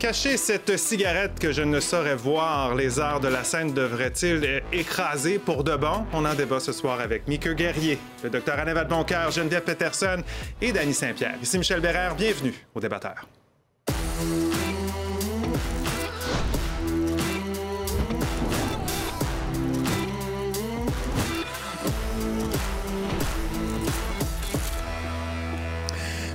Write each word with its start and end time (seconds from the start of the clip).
Cacher 0.00 0.38
cette 0.38 0.78
cigarette 0.78 1.38
que 1.38 1.52
je 1.52 1.60
ne 1.60 1.78
saurais 1.78 2.14
voir, 2.14 2.74
les 2.74 2.98
arts 2.98 3.20
de 3.20 3.28
la 3.28 3.44
scène 3.44 3.74
devraient-ils 3.74 4.62
écraser 4.72 5.38
pour 5.38 5.62
de 5.62 5.76
bon? 5.76 6.06
On 6.14 6.24
en 6.24 6.32
débat 6.32 6.58
ce 6.58 6.72
soir 6.72 7.00
avec 7.00 7.28
Mickey 7.28 7.54
Guerrier, 7.54 7.98
le 8.24 8.30
docteur 8.30 8.58
Anne 8.58 8.72
Boncoeur, 8.88 9.30
Geneviève 9.30 9.62
Peterson 9.62 10.22
et 10.62 10.72
Danny 10.72 10.94
Saint-Pierre. 10.94 11.36
Ici 11.42 11.58
Michel 11.58 11.80
Bérère, 11.80 12.14
bienvenue 12.14 12.54
au 12.74 12.80
débatteur. 12.80 13.26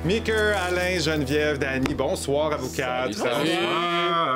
Micker, 0.06 0.56
Alain, 0.56 1.00
Geneviève, 1.00 1.58
Danny, 1.58 1.96
bonsoir 1.96 2.54
à 2.54 2.58
vous 2.58 2.72
quatre. 2.72 3.18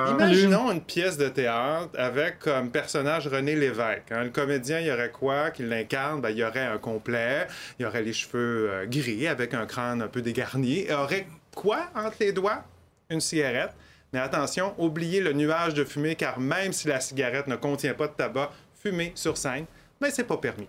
Imaginons 0.10 0.72
une 0.72 0.82
pièce 0.82 1.16
de 1.16 1.30
théâtre 1.30 1.90
avec 1.96 2.40
comme 2.40 2.72
personnage 2.72 3.28
René 3.28 3.56
Lévesque. 3.56 4.12
Hein. 4.12 4.24
Le 4.24 4.30
comédien, 4.32 4.80
il 4.80 4.88
y 4.88 4.92
aurait 4.92 5.12
quoi 5.12 5.52
qui 5.52 5.62
l'incarne? 5.62 6.22
Ben, 6.22 6.32
il 6.32 6.38
y 6.38 6.44
aurait 6.44 6.66
un 6.66 6.80
complet, 6.80 7.46
il 7.78 7.84
y 7.84 7.86
aurait 7.86 8.02
les 8.02 8.14
cheveux 8.14 8.72
euh, 8.72 8.86
gris 8.88 9.28
avec 9.28 9.54
un 9.54 9.68
crâne 9.68 10.02
un 10.02 10.08
peu 10.08 10.24
dégarni. 10.24 10.86
Il 10.86 10.90
y 10.90 10.94
aurait 10.94 11.28
quoi 11.54 11.82
entre 11.94 12.18
les 12.20 12.32
doigts? 12.32 12.64
Une 13.12 13.22
cigarette. 13.22 13.76
Mais 14.12 14.20
attention, 14.20 14.74
oubliez 14.80 15.22
le 15.22 15.34
nuage 15.34 15.76
de 15.76 15.84
fumée 15.84 16.16
car 16.16 16.40
même 16.40 16.74
si 16.74 16.88
la 16.88 17.00
cigarette 17.00 17.46
ne 17.46 17.58
contient 17.58 17.94
pas 17.94 18.08
de 18.08 18.14
tabac, 18.14 18.50
fumer 18.82 19.12
sur 19.14 19.38
scène, 19.38 19.66
ben 20.02 20.10
c'est 20.12 20.24
pas 20.24 20.38
permis. 20.38 20.68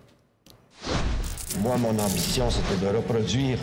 Moi, 1.60 1.78
mon 1.78 1.98
ambition, 1.98 2.50
c'était 2.50 2.84
de 2.84 2.94
reproduire 2.94 3.58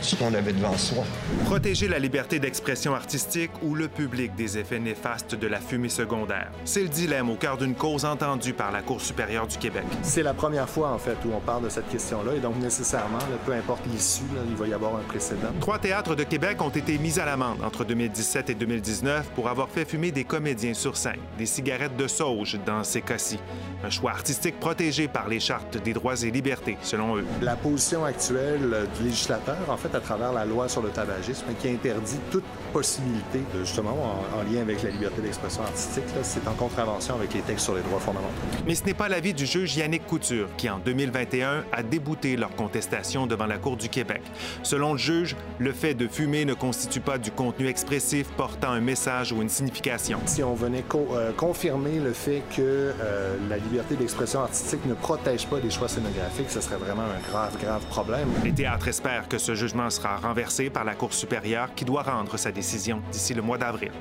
ce 0.00 0.16
qu'on 0.16 0.32
avait 0.34 0.52
devant 0.52 0.76
soi. 0.76 1.04
Protéger 1.44 1.88
la 1.88 1.98
liberté 1.98 2.38
d'expression 2.38 2.94
artistique 2.94 3.50
ou 3.62 3.74
le 3.74 3.88
public 3.88 4.34
des 4.34 4.58
effets 4.58 4.78
néfastes 4.78 5.34
de 5.34 5.46
la 5.46 5.60
fumée 5.60 5.88
secondaire. 5.88 6.50
C'est 6.64 6.82
le 6.82 6.88
dilemme 6.88 7.30
au 7.30 7.36
cœur 7.36 7.56
d'une 7.56 7.74
cause 7.74 8.04
entendue 8.04 8.52
par 8.52 8.72
la 8.72 8.82
Cour 8.82 9.00
supérieure 9.00 9.46
du 9.46 9.58
Québec. 9.58 9.84
C'est 10.02 10.22
la 10.22 10.34
première 10.34 10.68
fois, 10.68 10.90
en 10.90 10.98
fait, 10.98 11.16
où 11.24 11.32
on 11.34 11.40
parle 11.40 11.64
de 11.64 11.68
cette 11.68 11.88
question-là, 11.88 12.34
et 12.36 12.40
donc 12.40 12.56
nécessairement, 12.56 13.18
peu 13.44 13.52
importe 13.52 13.86
l'issue, 13.86 14.22
il 14.48 14.56
va 14.56 14.66
y 14.66 14.72
avoir 14.72 14.96
un 14.96 15.02
précédent. 15.08 15.48
Trois 15.60 15.78
théâtres 15.78 16.14
de 16.14 16.24
Québec 16.24 16.60
ont 16.62 16.70
été 16.70 16.98
mis 16.98 17.18
à 17.18 17.24
l'amende 17.24 17.62
entre 17.62 17.84
2017 17.84 18.50
et 18.50 18.54
2019 18.54 19.30
pour 19.34 19.48
avoir 19.48 19.68
fait 19.68 19.84
fumer 19.84 20.12
des 20.12 20.24
comédiens 20.24 20.74
sur 20.74 20.96
scène, 20.96 21.20
des 21.38 21.46
cigarettes 21.46 21.96
de 21.96 22.06
sauge 22.06 22.58
dans 22.64 22.84
ces 22.84 23.02
cas-ci. 23.02 23.38
Un 23.84 23.90
choix 23.90 24.12
artistique 24.12 24.58
protégé 24.58 25.08
par 25.08 25.28
les 25.28 25.40
chartes 25.40 25.76
des 25.82 25.92
droits 25.92 26.20
et 26.22 26.30
libertés, 26.30 26.76
selon 26.82 27.16
eux. 27.16 27.24
La 27.40 27.56
position 27.56 28.04
actuelle 28.04 28.88
du 28.96 29.04
législateur, 29.04 29.56
en 29.68 29.76
fait, 29.76 29.89
à 29.94 30.00
travers 30.00 30.32
la 30.32 30.44
loi 30.44 30.68
sur 30.68 30.82
le 30.82 30.90
tabagisme 30.90 31.46
qui 31.60 31.68
interdit 31.68 32.18
toute 32.30 32.44
possibilité, 32.72 33.40
de, 33.54 33.64
justement, 33.64 33.96
en, 34.34 34.42
lien 34.52 34.62
avec 34.62 34.82
la 34.82 34.90
liberté 34.90 35.22
d'expression 35.22 35.62
artistique, 35.62 36.04
c'est 36.22 36.46
en 36.46 36.52
contravention 36.52 37.14
avec 37.14 37.34
les 37.34 37.40
textes 37.40 37.64
sur 37.64 37.74
les 37.74 37.82
droits 37.82 38.00
fondamentaux. 38.00 38.30
Mais 38.66 38.74
ce 38.74 38.84
n'est 38.84 38.94
pas 38.94 39.08
l'avis 39.08 39.34
du 39.34 39.46
juge 39.46 39.76
Yannick 39.76 40.06
Couture, 40.06 40.48
qui 40.56 40.68
en 40.68 40.78
2021 40.78 41.64
a 41.72 41.82
débouté 41.82 42.36
leur 42.36 42.54
contestation 42.54 43.26
devant 43.26 43.46
la 43.46 43.58
Cour 43.58 43.76
du 43.76 43.88
Québec. 43.88 44.22
Selon 44.62 44.92
le 44.92 44.98
juge, 44.98 45.36
le 45.58 45.72
fait 45.72 45.94
de 45.94 46.08
fumer 46.08 46.44
ne 46.44 46.54
constitue 46.54 47.00
pas 47.00 47.18
du 47.18 47.30
contenu 47.30 47.66
expressif 47.66 48.28
portant 48.36 48.70
un 48.70 48.80
message 48.80 49.32
ou 49.32 49.42
une 49.42 49.48
signification. 49.48 50.20
Si 50.26 50.42
on 50.42 50.54
venait 50.54 50.84
euh, 50.94 51.32
confirmer 51.32 51.98
le 51.98 52.12
fait 52.12 52.42
que 52.56 52.60
euh, 52.60 53.36
la 53.48 53.58
liberté 53.58 53.96
d'expression 53.96 54.40
artistique 54.40 54.84
ne 54.86 54.94
protège 54.94 55.46
pas 55.46 55.58
les 55.60 55.70
choix 55.70 55.88
scénographiques, 55.88 56.50
ce 56.50 56.60
serait 56.60 56.76
vraiment 56.76 57.02
un 57.02 57.30
grave, 57.30 57.56
grave 57.60 57.84
problème. 57.86 58.28
Les 58.44 58.52
théâtres 58.52 58.88
espèrent 58.88 59.28
que 59.28 59.38
ce 59.38 59.54
jugement 59.54 59.79
sera 59.88 60.16
renversé 60.16 60.68
par 60.68 60.84
la 60.84 60.94
Cour 60.94 61.14
supérieure 61.14 61.74
qui 61.74 61.86
doit 61.86 62.02
rendre 62.02 62.36
sa 62.36 62.52
décision 62.52 63.00
d'ici 63.10 63.32
le 63.32 63.40
mois 63.40 63.56
d'avril. 63.56 63.92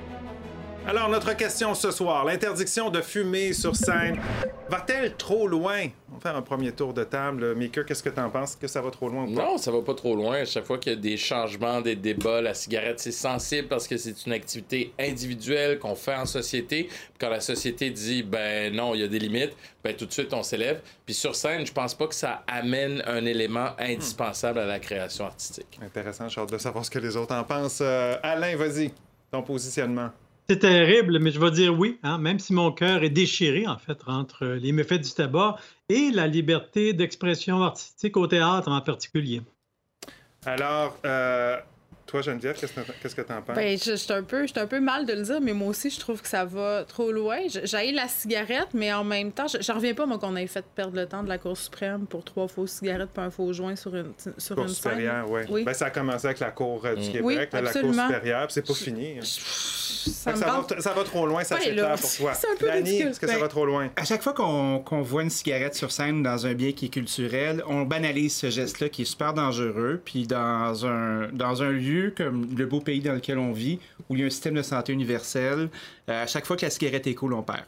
Alors, 0.87 1.07
notre 1.07 1.35
question 1.37 1.75
ce 1.75 1.91
soir, 1.91 2.25
l'interdiction 2.25 2.89
de 2.89 3.01
fumer 3.01 3.53
sur 3.53 3.75
scène 3.75 4.19
va-t-elle 4.69 5.15
trop 5.15 5.47
loin? 5.47 5.87
Va 6.19 6.31
faire 6.31 6.37
un 6.37 6.41
premier 6.41 6.73
tour 6.73 6.93
de 6.93 7.05
table. 7.05 7.55
Maker, 7.55 7.85
qu'est-ce 7.85 8.03
que 8.03 8.09
tu 8.09 8.19
en 8.19 8.29
penses? 8.29 8.57
Que 8.57 8.67
ça 8.67 8.81
va 8.81 8.91
trop 8.91 9.07
loin 9.07 9.23
ou 9.23 9.33
pas? 9.33 9.45
Non, 9.45 9.57
ça 9.57 9.71
va 9.71 9.81
pas 9.81 9.93
trop 9.93 10.17
loin. 10.17 10.41
À 10.41 10.45
chaque 10.45 10.65
fois 10.65 10.77
qu'il 10.77 10.91
y 10.91 10.95
a 10.95 10.99
des 10.99 11.15
changements, 11.15 11.79
des 11.79 11.95
débats, 11.95 12.41
la 12.41 12.53
cigarette, 12.53 12.99
c'est 12.99 13.13
sensible 13.13 13.69
parce 13.69 13.87
que 13.87 13.95
c'est 13.95 14.25
une 14.25 14.33
activité 14.33 14.91
individuelle 14.99 15.79
qu'on 15.79 15.95
fait 15.95 16.15
en 16.15 16.25
société. 16.25 16.89
Quand 17.21 17.29
la 17.29 17.39
société 17.39 17.89
dit, 17.89 18.23
ben 18.23 18.75
non, 18.75 18.95
il 18.95 18.99
y 18.99 19.03
a 19.03 19.07
des 19.07 19.19
limites, 19.19 19.55
ben 19.81 19.95
tout 19.95 20.05
de 20.05 20.11
suite, 20.11 20.33
on 20.33 20.43
s'élève. 20.43 20.81
Puis 21.05 21.15
sur 21.15 21.35
scène, 21.35 21.65
je 21.65 21.71
pense 21.71 21.95
pas 21.95 22.07
que 22.07 22.15
ça 22.15 22.43
amène 22.47 23.01
un 23.07 23.23
élément 23.25 23.69
indispensable 23.79 24.59
à 24.59 24.65
la 24.65 24.79
création 24.79 25.25
artistique. 25.25 25.79
Intéressant. 25.81 26.27
J'ai 26.27 26.41
hâte 26.41 26.51
de 26.51 26.57
savoir 26.57 26.83
ce 26.83 26.91
que 26.91 26.99
les 26.99 27.15
autres 27.15 27.33
en 27.33 27.45
pensent. 27.45 27.79
Euh, 27.81 28.17
Alain, 28.23 28.57
vas-y, 28.57 28.91
ton 29.31 29.41
positionnement. 29.41 30.09
C'est 30.49 30.59
terrible, 30.59 31.19
mais 31.19 31.29
je 31.29 31.39
vais 31.39 31.51
dire 31.51 31.77
oui, 31.77 31.99
hein, 32.01 32.17
même 32.17 32.39
si 32.39 32.53
mon 32.53 32.71
cœur 32.71 33.03
est 33.03 33.11
déchiré, 33.11 33.67
en 33.67 33.77
fait, 33.77 33.99
entre 34.07 34.47
les 34.47 34.71
méfaits 34.71 34.99
du 34.99 35.11
tabac 35.11 35.57
et 35.89 36.11
la 36.11 36.27
liberté 36.27 36.93
d'expression 36.93 37.61
artistique 37.63 38.15
au 38.15 38.27
théâtre 38.27 38.71
en 38.71 38.81
particulier. 38.81 39.41
Alors, 40.45 40.97
euh, 41.05 41.57
toi, 42.09 42.21
Geneviève, 42.21 42.57
qu'est-ce 42.59 43.15
que 43.15 43.21
tu 43.21 43.31
en 43.31 43.41
penses? 43.41 43.55
Ben, 43.55 43.77
je, 43.77 43.95
suis 43.95 44.11
un, 44.11 44.23
peu, 44.23 44.45
un 44.55 44.67
peu 44.67 44.79
mal 44.79 45.05
de 45.05 45.13
le 45.13 45.21
dire, 45.21 45.39
mais 45.41 45.53
moi 45.53 45.67
aussi, 45.67 45.91
je 45.91 45.99
trouve 45.99 46.21
que 46.21 46.27
ça 46.27 46.43
va 46.43 46.83
trop 46.83 47.11
loin. 47.11 47.37
J'ai 47.47 47.91
la 47.91 48.07
cigarette, 48.07 48.69
mais 48.73 48.91
en 48.91 49.03
même 49.03 49.31
temps, 49.31 49.45
je 49.47 49.71
reviens 49.71 49.93
pas, 49.93 50.05
moi, 50.07 50.17
qu'on 50.17 50.35
ait 50.35 50.47
fait 50.47 50.65
perdre 50.75 50.95
le 50.95 51.05
temps 51.05 51.23
de 51.23 51.29
la 51.29 51.37
Cour 51.37 51.55
suprême 51.55 52.07
pour 52.07 52.23
trois 52.23 52.47
fausses 52.47 52.71
cigarettes 52.71 53.09
et 53.15 53.19
un 53.19 53.29
faux 53.29 53.53
joint 53.53 53.75
sur 53.75 53.95
une, 53.95 54.13
sur 54.37 54.55
Cour 54.55 54.65
une 54.65 54.69
supérieure, 54.69 55.29
ouais. 55.29 55.45
oui. 55.49 55.63
Ben, 55.63 55.73
ça 55.73 55.85
a 55.85 55.89
commencé 55.91 56.25
avec 56.25 56.39
la 56.39 56.51
Cour 56.51 56.81
euh, 56.85 56.95
du 56.95 57.09
mm. 57.09 57.11
Québec, 57.11 57.49
la 57.53 57.73
Cour 57.73 57.93
supérieure, 57.93 58.47
c'est 58.49 58.65
pas 58.65 58.73
fini. 58.73 59.19
Hein. 59.19 59.23
Ça, 59.23 60.31
va, 60.31 60.65
ça, 60.79 60.93
va, 60.93 61.03
trop 61.03 61.27
loin, 61.27 61.43
ça 61.43 61.57
c'est 61.59 61.73
clair 61.73 61.95
pour 61.99 62.15
toi. 62.15 62.33
C'est 62.33 62.47
un 62.47 62.55
peu 62.57 62.67
Dani, 62.67 63.01
est-ce 63.01 63.19
que 63.19 63.27
ça 63.27 63.33
ben, 63.33 63.39
va 63.41 63.47
trop 63.47 63.65
loin? 63.65 63.89
À 63.95 64.05
chaque 64.05 64.23
fois 64.23 64.33
qu'on 64.33 65.01
voit 65.01 65.23
une 65.23 65.29
cigarette 65.29 65.75
sur 65.75 65.91
scène 65.91 66.23
dans 66.23 66.47
un 66.47 66.53
bien 66.53 66.71
qui 66.71 66.85
est 66.85 66.89
culturel, 66.89 67.63
on 67.67 67.83
banalise 67.83 68.35
ce 68.35 68.49
geste-là 68.49 68.89
qui 68.89 69.03
est 69.03 69.05
super 69.05 69.33
dangereux. 69.33 70.01
Puis 70.03 70.25
dans 70.25 70.85
un, 70.85 71.27
dans 71.33 71.63
un 71.63 71.71
lieu 71.71 71.98
comme 72.15 72.55
le 72.55 72.65
beau 72.65 72.79
pays 72.79 73.01
dans 73.01 73.13
lequel 73.13 73.37
on 73.37 73.51
vit, 73.51 73.79
où 74.09 74.15
il 74.15 74.21
y 74.21 74.23
a 74.23 74.27
un 74.27 74.29
système 74.29 74.55
de 74.55 74.61
santé 74.61 74.93
universel, 74.93 75.69
euh, 76.09 76.23
à 76.23 76.27
chaque 76.27 76.45
fois 76.45 76.55
que 76.55 76.65
la 76.65 76.69
cigarette 76.69 77.07
est 77.07 77.15
cool, 77.15 77.33
on 77.33 77.43
perd. 77.43 77.65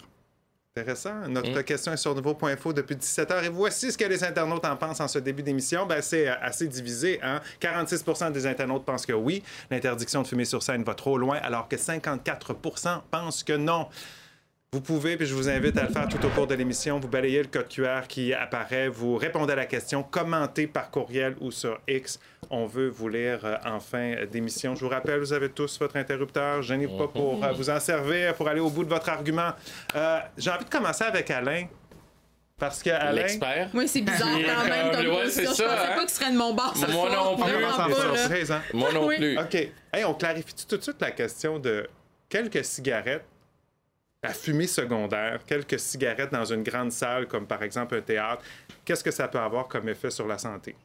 Intéressant. 0.77 1.27
Notre 1.27 1.63
question 1.63 1.91
est 1.91 1.97
sur 1.97 2.15
Nouveau.info 2.15 2.71
depuis 2.71 2.95
17 2.95 3.29
h 3.29 3.43
Et 3.43 3.49
voici 3.49 3.91
ce 3.91 3.97
que 3.97 4.05
les 4.05 4.23
internautes 4.23 4.63
en 4.63 4.77
pensent 4.77 5.01
en 5.01 5.07
ce 5.09 5.19
début 5.19 5.43
d'émission. 5.43 5.85
Ben, 5.85 6.01
c'est 6.01 6.29
euh, 6.29 6.33
assez 6.41 6.65
divisé. 6.65 7.19
Hein? 7.21 7.41
46% 7.59 8.31
des 8.31 8.47
internautes 8.47 8.85
pensent 8.85 9.05
que 9.05 9.11
oui, 9.11 9.43
l'interdiction 9.69 10.21
de 10.21 10.27
fumer 10.27 10.45
sur 10.45 10.63
scène 10.63 10.83
va 10.83 10.93
trop 10.93 11.17
loin, 11.17 11.37
alors 11.43 11.67
que 11.67 11.75
54% 11.75 13.01
pensent 13.11 13.43
que 13.43 13.53
non. 13.53 13.87
Vous 14.73 14.79
pouvez, 14.79 15.17
puis 15.17 15.25
je 15.25 15.35
vous 15.35 15.49
invite 15.49 15.77
à 15.77 15.83
le 15.83 15.89
faire 15.89 16.07
tout 16.07 16.25
au 16.25 16.29
cours 16.29 16.47
de 16.47 16.55
l'émission, 16.55 16.97
vous 16.97 17.09
balayez 17.09 17.41
le 17.41 17.49
code 17.49 17.67
QR 17.67 18.07
qui 18.07 18.33
apparaît, 18.33 18.87
vous 18.87 19.17
répondez 19.17 19.51
à 19.51 19.57
la 19.57 19.65
question, 19.65 20.01
commentez 20.01 20.65
par 20.65 20.89
courriel 20.89 21.35
ou 21.41 21.51
sur 21.51 21.81
X. 21.89 22.21
On 22.53 22.65
veut 22.65 22.89
vous 22.89 23.07
lire 23.07 23.39
euh, 23.45 23.55
en 23.63 23.79
fin 23.79 24.25
d'émission. 24.29 24.75
Je 24.75 24.81
vous 24.83 24.89
rappelle, 24.89 25.19
vous 25.19 25.31
avez 25.31 25.49
tous 25.49 25.79
votre 25.79 25.95
interrupteur. 25.95 26.61
Je 26.61 26.73
n'ai 26.73 26.85
pas 26.85 27.07
pour 27.07 27.41
euh, 27.41 27.53
vous 27.53 27.69
en 27.69 27.79
servir, 27.79 28.35
pour 28.35 28.49
aller 28.49 28.59
au 28.59 28.69
bout 28.69 28.83
de 28.83 28.89
votre 28.89 29.07
argument. 29.07 29.51
Euh, 29.95 30.19
j'ai 30.37 30.51
envie 30.51 30.65
de 30.65 30.69
commencer 30.69 31.05
avec 31.05 31.31
Alain. 31.31 31.67
Parce 32.59 32.83
que 32.83 32.89
Alain... 32.89 33.21
L'expert. 33.21 33.69
Oui, 33.73 33.87
c'est 33.87 34.01
bizarre 34.01 34.37
quand 34.45 34.69
même. 34.69 34.91
Comme 34.91 35.15
ouais, 35.15 35.29
c'est 35.29 35.45
ça. 35.45 35.53
Je 35.53 35.63
pensais 35.63 35.63
hein? 35.63 35.95
pas 35.95 36.03
que 36.03 36.11
ce 36.11 36.17
serait 36.17 36.31
de 36.31 36.37
mon 36.37 36.53
bar. 36.53 36.75
Moi 36.89 37.09
non 37.09 37.37
plus. 37.37 38.51
Hein? 38.51 38.61
Moi 38.73 38.91
non 38.91 39.07
plus. 39.07 39.39
OK. 39.39 39.55
Hey, 39.93 40.03
on 40.03 40.13
clarifie 40.13 40.67
tout 40.67 40.75
de 40.75 40.83
suite 40.83 40.99
la 40.99 41.11
question 41.11 41.57
de 41.57 41.87
quelques 42.27 42.65
cigarettes 42.65 43.25
la 44.23 44.33
fumée 44.33 44.67
secondaire, 44.67 45.39
quelques 45.47 45.79
cigarettes 45.79 46.31
dans 46.31 46.45
une 46.45 46.61
grande 46.61 46.91
salle, 46.91 47.27
comme 47.27 47.47
par 47.47 47.63
exemple 47.63 47.95
un 47.95 48.01
théâtre, 48.01 48.43
qu'est-ce 48.85 49.03
que 49.03 49.09
ça 49.09 49.27
peut 49.27 49.39
avoir 49.39 49.67
comme 49.67 49.89
effet 49.89 50.11
sur 50.11 50.27
la 50.27 50.37
santé? 50.37 50.75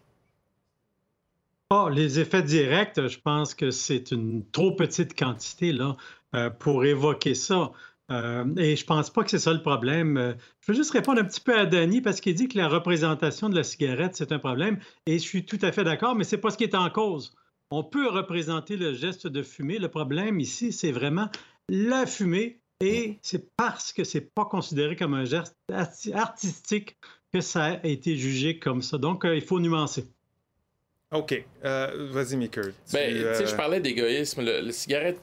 Oh, 1.73 1.89
les 1.89 2.21
effets 2.21 2.45
directs, 2.45 3.09
je 3.09 3.19
pense 3.19 3.53
que 3.53 3.73
c'est 3.73 4.13
une 4.13 4.49
trop 4.51 4.71
petite 4.77 5.19
quantité 5.19 5.73
là, 5.73 5.97
euh, 6.37 6.49
pour 6.49 6.85
évoquer 6.85 7.35
ça. 7.35 7.73
Euh, 8.13 8.45
et 8.57 8.77
je 8.77 8.85
pense 8.85 9.11
pas 9.11 9.25
que 9.25 9.31
c'est 9.31 9.41
ça 9.41 9.53
le 9.53 9.63
problème. 9.63 10.17
Euh, 10.17 10.35
je 10.61 10.71
veux 10.71 10.77
juste 10.77 10.93
répondre 10.93 11.21
un 11.21 11.25
petit 11.25 11.41
peu 11.41 11.59
à 11.59 11.67
Danny 11.67 12.01
parce 12.01 12.21
qu'il 12.21 12.37
dit 12.37 12.47
que 12.47 12.57
la 12.57 12.69
représentation 12.69 13.49
de 13.49 13.57
la 13.57 13.65
cigarette, 13.65 14.15
c'est 14.15 14.31
un 14.31 14.39
problème. 14.39 14.79
Et 15.07 15.19
je 15.19 15.25
suis 15.25 15.45
tout 15.45 15.59
à 15.61 15.73
fait 15.73 15.83
d'accord, 15.83 16.15
mais 16.15 16.23
c'est 16.23 16.39
pas 16.39 16.51
ce 16.51 16.57
qui 16.57 16.63
est 16.63 16.77
en 16.77 16.89
cause. 16.89 17.35
On 17.73 17.83
peut 17.83 18.09
représenter 18.09 18.77
le 18.77 18.95
geste 18.95 19.27
de 19.27 19.43
fumer. 19.43 19.81
Le 19.81 19.89
problème 19.89 20.39
ici, 20.39 20.73
c'est 20.73 20.93
vraiment 20.93 21.31
la 21.69 22.07
fumée 22.07 22.61
et 22.79 23.19
c'est 23.23 23.57
parce 23.57 23.93
que 23.93 24.05
c'est 24.05 24.33
pas 24.33 24.45
considéré 24.45 24.95
comme 24.95 25.15
un 25.15 25.25
geste 25.25 25.57
artistique 26.15 26.97
que 27.33 27.41
ça 27.41 27.65
a 27.65 27.85
été 27.85 28.17
jugé 28.17 28.61
comme 28.61 28.83
ça. 28.83 28.99
Donc, 28.99 29.25
il 29.25 29.43
faut 29.43 29.59
nuancer. 29.59 30.05
OK. 31.13 31.45
Euh, 31.65 32.09
vas-y, 32.11 32.37
Mickey. 32.37 32.61
Ben, 32.61 33.15
tu 33.15 33.21
sais, 33.21 33.47
je 33.47 33.53
euh, 33.53 33.57
parlais 33.57 33.81
d'égoïsme. 33.81 34.43
Le, 34.45 34.71
cigarette 34.73 35.19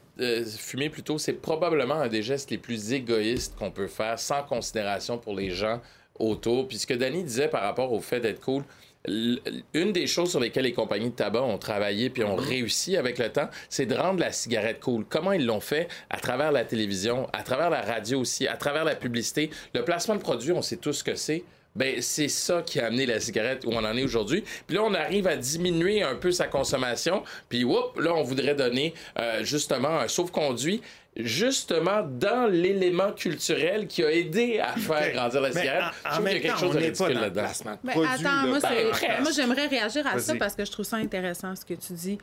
fumée, 0.58 0.90
plutôt, 0.90 1.18
c'est 1.18 1.34
probablement 1.34 1.96
un 1.96 2.08
des 2.08 2.24
gestes 2.24 2.52
les 2.52 2.58
plus 2.58 2.94
égoïstes 2.94 3.56
qu'on 3.58 3.72
peut 3.72 3.88
faire 3.88 4.18
sans 4.18 4.44
considération 4.44 5.18
pour 5.18 5.36
les 5.36 5.50
gens 5.50 5.82
autour. 6.18 6.68
Puis 6.68 6.78
ce 6.78 6.88
que 6.88 6.94
Danny 6.94 7.24
disait 7.24 7.50
par 7.50 7.64
rapport 7.64 7.92
au 7.92 8.00
fait 8.00 8.22
d'être 8.22 8.40
cool, 8.40 8.64
une 9.06 9.92
des 9.92 10.08
choses 10.08 10.32
sur 10.32 10.40
lesquelles 10.40 10.64
les 10.64 10.74
compagnies 10.74 11.10
de 11.10 11.16
tabac 11.16 11.42
ont 11.42 11.58
travaillé 11.58 12.10
puis 12.10 12.24
ont 12.24 12.38
réussi 12.38 12.96
avec 12.96 13.18
le 13.18 13.30
temps, 13.30 13.50
c'est 13.68 13.86
de 13.86 13.96
rendre 13.96 14.22
la 14.22 14.32
cigarette 14.32 14.80
cool. 14.80 15.04
Comment 15.10 15.34
ils 15.34 15.46
l'ont 15.46 15.60
fait? 15.60 15.90
À 16.10 16.20
travers 16.20 16.54
la 16.54 16.64
télévision, 16.64 17.28
à 17.34 17.44
travers 17.44 17.70
la 17.70 17.82
radio 17.82 18.22
aussi, 18.22 18.48
à 18.48 18.56
travers 18.56 18.86
la 18.86 18.96
publicité. 18.96 19.50
Le 19.74 19.84
placement 19.84 20.16
de 20.16 20.22
produits, 20.22 20.54
on 20.54 20.62
sait 20.62 20.78
tous 20.78 20.94
ce 20.94 21.04
que 21.04 21.16
c'est. 21.16 21.44
Ben, 21.76 22.02
c'est 22.02 22.28
ça 22.28 22.62
qui 22.62 22.80
a 22.80 22.88
amené 22.88 23.06
la 23.06 23.20
cigarette 23.20 23.66
où 23.66 23.72
on 23.72 23.84
en 23.84 23.98
est 23.98 24.04
aujourd'hui. 24.04 24.44
Puis 24.68 24.78
là, 24.78 24.84
on 24.84 24.94
arrive 24.94 25.28
à 25.28 25.36
diminuer 25.36 26.04
un 26.04 26.16
peu 26.16 26.32
sa 26.32 26.48
consommation. 26.48 27.24
Puis, 27.50 27.64
whoop, 27.64 28.00
là, 28.00 28.14
on 28.14 28.24
voudrait 28.24 28.56
donner 28.56 28.94
euh, 29.20 29.44
justement 29.44 30.00
un 30.00 30.08
sauf-conduit 30.08 30.82
justement 31.16 32.02
dans 32.02 32.48
l'élément 32.50 33.12
culturel 33.12 33.86
qui 33.88 34.04
a 34.04 34.12
aidé 34.12 34.60
à 34.60 34.74
faire 34.76 35.14
grandir 35.14 35.42
la 35.42 35.52
cigarette. 35.52 35.94
En, 36.06 36.18
en 36.18 36.22
même 36.22 36.42
quelque 36.42 36.54
temps, 36.54 36.58
chose 36.58 36.74
de 36.74 36.80
ridicule 36.80 37.14
là-dedans. 37.14 37.78
Mais 37.84 37.92
attends, 37.92 38.48
moi, 38.48 38.60
ben, 38.60 39.22
moi 39.22 39.32
j'aimerais 39.32 39.68
réagir 39.68 40.08
à 40.08 40.18
ça 40.20 40.34
parce 40.36 40.56
que 40.56 40.66
je 40.66 40.72
trouve 40.72 40.86
ça 40.86 40.98
intéressant 40.98 41.56
ce 41.56 41.66
que 41.66 41.76
tu 41.76 41.94
dis. 41.94 42.18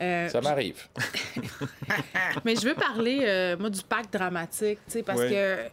Euh, 0.00 0.28
ça 0.28 0.40
m'arrive. 0.40 0.88
mais 2.44 2.56
je 2.56 2.66
veux 2.66 2.74
parler, 2.74 3.20
euh, 3.22 3.56
moi, 3.56 3.70
du 3.70 3.80
pacte 3.82 4.12
dramatique, 4.12 4.80
tu 4.86 4.92
sais, 4.92 5.02
parce 5.02 5.20
que. 5.20 5.32
Euh, 5.32 5.68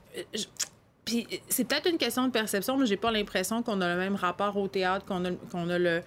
c'est 1.50 1.64
peut-être 1.64 1.90
une 1.90 1.98
question 1.98 2.26
de 2.26 2.32
perception, 2.32 2.78
mais 2.78 2.86
j'ai 2.86 2.98
pas 2.98 3.12
l'impression 3.12 3.64
qu'on 3.64 3.82
a 3.82 3.94
le 3.94 4.00
même 4.00 4.16
rapport 4.16 4.56
au 4.58 4.68
théâtre, 4.68 5.06
qu'on 5.06 5.26
a, 5.26 5.32
qu'on 5.52 5.70
a 5.70 5.78
le 5.78 6.02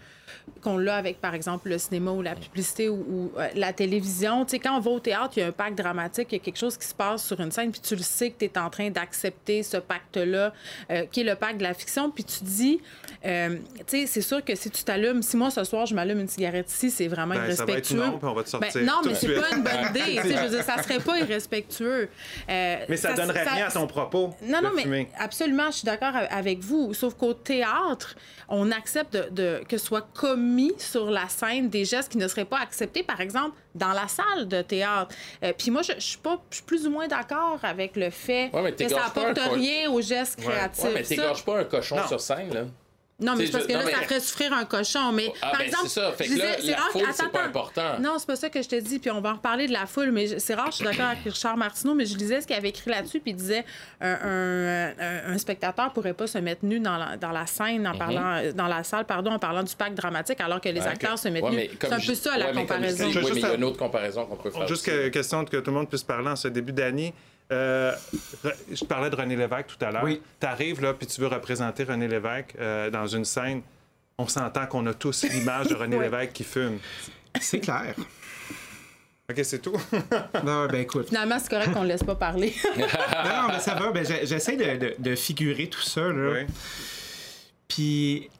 qu'on 0.63 0.79
l'a 0.79 0.97
avec, 0.97 1.21
par 1.21 1.35
exemple, 1.35 1.69
le 1.69 1.79
cinéma 1.79 2.11
ou 2.11 2.23
la 2.23 2.35
publicité 2.35 2.89
ou, 2.89 3.33
euh, 3.37 3.49
la 3.55 3.73
télévision. 3.73 4.45
Tu 4.45 4.53
sais, 4.53 4.59
quand 4.59 4.77
on 4.77 4.81
va 4.81 4.91
au 4.91 5.01
théâtre, 5.01 5.35
il 5.37 5.41
y 5.41 5.43
a 5.43 5.49
un 5.49 5.53
pacte 5.53 5.77
dramatique, 5.77 6.29
il 6.31 6.37
y 6.37 6.41
a 6.41 6.45
quelque 6.45 6.59
chose 6.59 6.77
qui 6.77 6.87
se 6.87 6.95
passe 6.95 7.27
sur 7.27 7.39
une 7.41 7.51
scène, 7.51 7.71
puis 7.71 7.81
tu 7.81 7.95
le 7.95 8.03
sais 8.03 8.31
que 8.31 8.39
tu 8.39 8.45
es 8.47 8.59
en 8.59 8.71
train 8.71 8.91
d'accepter 8.91 9.63
ce 9.63 9.77
pacte-là, 9.77 10.53
euh, 10.91 11.05
qui 11.11 11.21
est 11.21 11.25
le 11.25 11.35
pacte 11.35 11.59
de 11.59 11.63
la 11.63 11.75
fiction, 11.75 12.11
puis 12.11 12.25
tu 12.25 12.45
dis, 12.45 12.81
euh, 13.27 13.57
tu 13.79 13.85
sais, 13.87 14.07
c'est 14.07 14.23
sûr 14.23 14.45
que 14.45 14.55
si 14.55 14.71
tu 14.71 14.85
t'allumes, 14.85 15.23
si 15.23 15.37
moi, 15.37 15.51
ce 15.51 15.65
soir, 15.65 15.87
je 15.87 15.95
m'allume 15.95 16.21
une 16.21 16.29
cigarette 16.29 16.71
ici, 16.71 16.91
c'est 16.91 17.09
vraiment 17.09 17.35
ben, 17.35 17.45
irrespectueux. 17.45 17.99
Ça 17.99 18.03
va 18.03 18.09
être 18.09 18.23
non, 18.23 18.31
on 18.31 18.35
va 18.35 18.43
te 18.43 18.49
sortir 18.49 18.71
ben, 18.75 18.87
non, 18.87 19.01
mais 19.05 19.15
c'est 19.15 19.35
pas 19.35 19.55
une 19.55 19.63
bonne 19.63 19.91
idée. 19.91 20.21
je 20.23 20.45
veux 20.45 20.51
dire, 20.51 20.65
ça 20.65 20.83
serait 20.83 21.01
pas 21.01 21.19
irrespectueux. 21.19 22.09
mais 22.49 22.97
ça, 22.97 23.13
donnerait 23.13 23.45
rien 23.45 23.67
à 23.67 23.71
ton 23.71 23.87
propos. 23.87 24.35
Non, 24.43 24.63
non, 24.63 24.71
mais 24.75 25.09
absolument, 25.19 25.67
je 25.67 25.79
suis 25.79 25.87
d'accord 25.87 26.15
avec 26.31 26.61
vous. 26.61 26.95
Sauf 26.95 27.15
qu'au 27.15 27.35
théâtre, 27.35 28.15
on 28.49 28.71
accepte 28.71 29.17
de, 29.33 29.63
que 29.69 29.79
ce 29.79 29.87
soit 29.87 30.07
commis 30.15 30.73
sur 30.79 31.11
la 31.11 31.29
scène 31.29 31.69
des 31.69 31.85
gestes 31.85 32.11
qui 32.11 32.19
ne 32.19 32.29
seraient 32.29 32.45
pas 32.45 32.59
acceptés, 32.59 33.03
par 33.03 33.21
exemple, 33.21 33.57
dans 33.75 33.93
la 33.93 34.09
salle 34.09 34.49
de 34.49 34.63
théâtre. 34.63 35.15
Euh, 35.43 35.53
puis 35.57 35.71
moi, 35.71 35.83
je, 35.83 35.93
suis 35.99 36.19
pas, 36.19 36.41
plus 36.67 36.87
ou 36.87 36.91
moins 36.91 37.09
d'accord 37.09 37.59
avec 37.63 37.97
le 37.97 38.11
fait 38.11 38.51
que 38.51 38.89
ça 38.89 39.07
apporte 39.07 39.39
rien 39.53 39.91
aux 39.91 40.01
gestes 40.01 40.41
créatifs. 40.41 40.85
Ouais, 40.85 40.95
mais 40.95 41.03
t'égorges 41.03 41.45
pas 41.45 41.59
un 41.61 41.65
cochon 41.65 41.99
sur 42.07 42.21
scène, 42.21 42.53
là. 42.53 42.65
Non, 43.21 43.37
mais 43.37 43.47
parce 43.49 43.67
que 43.67 43.73
là, 43.73 43.85
ça 43.85 44.03
ferait 44.03 44.21
souffrir 44.21 44.53
un 44.53 44.65
cochon. 44.65 45.13
Mais 45.13 45.33
ah, 45.41 45.51
par 45.51 45.61
ben, 45.61 45.67
exemple, 45.67 45.89
c'est 45.89 46.01
ça. 46.01 46.13
Fait 46.13 46.27
que 46.27 46.37
là, 46.37 46.57
la 46.65 46.77
foule, 46.91 47.03
c'est 47.13 47.31
pas 47.31 47.45
important. 47.45 47.99
Non, 48.01 48.17
c'est 48.19 48.27
pas 48.27 48.37
ça 48.37 48.51
que 48.51 48.61
je 48.61 48.69
te 48.69 48.81
dis. 48.81 48.99
Puis 48.99 49.11
on 49.11 49.21
va 49.21 49.31
en 49.31 49.35
reparler 49.35 49.69
de 49.69 49.73
la 49.73 49.87
foule. 49.87 50.11
Mais 50.11 50.39
c'est 50.41 50.55
rare, 50.55 50.71
je 50.71 50.77
suis 50.77 50.85
d'accord 50.85 51.07
avec 51.07 51.23
Richard 51.25 51.57
Martineau, 51.57 51.95
mais 51.95 52.07
je 52.07 52.17
lisais 52.17 52.41
ce 52.41 52.47
qu'il 52.47 52.57
avait 52.57 52.71
écrit 52.71 52.91
là-dessus. 52.91 53.21
Puis 53.21 53.31
il 53.31 53.37
disait 53.37 53.65
un, 54.01 54.19
un, 54.99 55.33
un, 55.33 55.39
spectateur 55.39 55.93
pourrait 55.93 56.15
pas 56.15 56.27
se 56.27 56.39
mettre 56.39 56.65
nu 56.65 56.81
dans 56.81 56.97
la, 56.97 57.17
dans 57.17 57.31
la 57.31 57.47
scène, 57.47 57.87
en 57.87 57.93
mhm. 57.93 57.99
parlant, 57.99 58.53
dans 58.53 58.67
la 58.67 58.83
salle, 58.83 59.05
pardon, 59.05 59.31
en 59.31 59.39
parlant 59.39 59.63
du 59.63 59.77
pacte 59.77 59.97
dramatique, 59.97 60.41
alors 60.41 60.61
que 60.61 60.69
les 60.69 60.83
acteurs 60.83 61.19
se 61.19 61.29
mettent 61.29 61.45
nus. 61.45 61.71
C'est 61.81 61.93
un 61.93 62.01
peu 62.01 62.15
ça, 62.15 62.37
la 62.37 62.53
comparaison. 62.53 63.07
Oui, 63.07 63.21
mais 63.23 63.31
il 63.31 63.41
y 63.41 63.45
a 63.45 63.55
une 63.55 63.65
autre 63.65 63.79
comparaison 63.79 64.27
qu'on 64.27 64.37
peut 64.37 64.51
faire. 64.51 64.67
Juste 64.67 65.11
question 65.13 65.45
que 65.45 65.59
tout 65.59 65.71
le 65.71 65.77
monde 65.77 65.89
puisse 65.89 66.03
parler 66.03 66.29
en 66.29 66.37
ce 66.37 66.49
début 66.49 66.73
d'année. 66.73 67.15
Euh, 67.53 67.95
je 68.73 68.85
parlais 68.85 69.11
de 69.11 69.17
René 69.17 69.37
Lévesque 69.37 69.67
tout 69.79 69.85
à 69.85 69.91
l'heure. 69.91 70.05
Oui. 70.05 70.21
Tu 70.41 70.47
arrives 70.47 70.81
là, 70.81 70.95
puis 70.95 71.07
tu 71.07 71.21
veux 71.21 71.27
représenter 71.27 71.85
René 71.85 72.09
Lévesque 72.09 72.55
euh, 72.59 72.91
dans 72.91 73.07
une 73.07 73.25
scène 73.25 73.63
on 74.19 74.27
s'entend 74.27 74.67
qu'on 74.67 74.87
a 74.87 74.95
tous 74.95 75.25
l'image 75.25 75.69
de 75.69 75.75
René 75.75 75.99
Lévesque 76.01 76.33
qui 76.33 76.45
fume. 76.45 76.79
C'est 77.41 77.61
clair. 77.61 77.95
OK, 79.31 79.41
c'est 79.43 79.61
tout? 79.61 79.77
non, 80.45 80.67
ben 80.67 80.83
écoute. 80.83 81.09
Finalement, 81.09 81.39
c'est 81.39 81.49
correct 81.49 81.73
qu'on 81.73 81.83
ne 81.83 81.89
laisse 81.89 82.05
pas 82.05 82.15
parler. 82.15 82.55
non, 82.77 82.83
non, 82.85 83.49
mais 83.49 83.59
ça 83.59 83.75
va. 83.75 83.91
Ben, 83.91 84.05
j'essaie 84.05 84.57
de, 84.57 84.95
de, 84.99 85.15
figurer 85.15 85.69
tout 85.69 85.81
ça. 85.81 86.03
Là. 86.03 86.33
Oui. 86.33 86.47
Puis, 87.67 88.31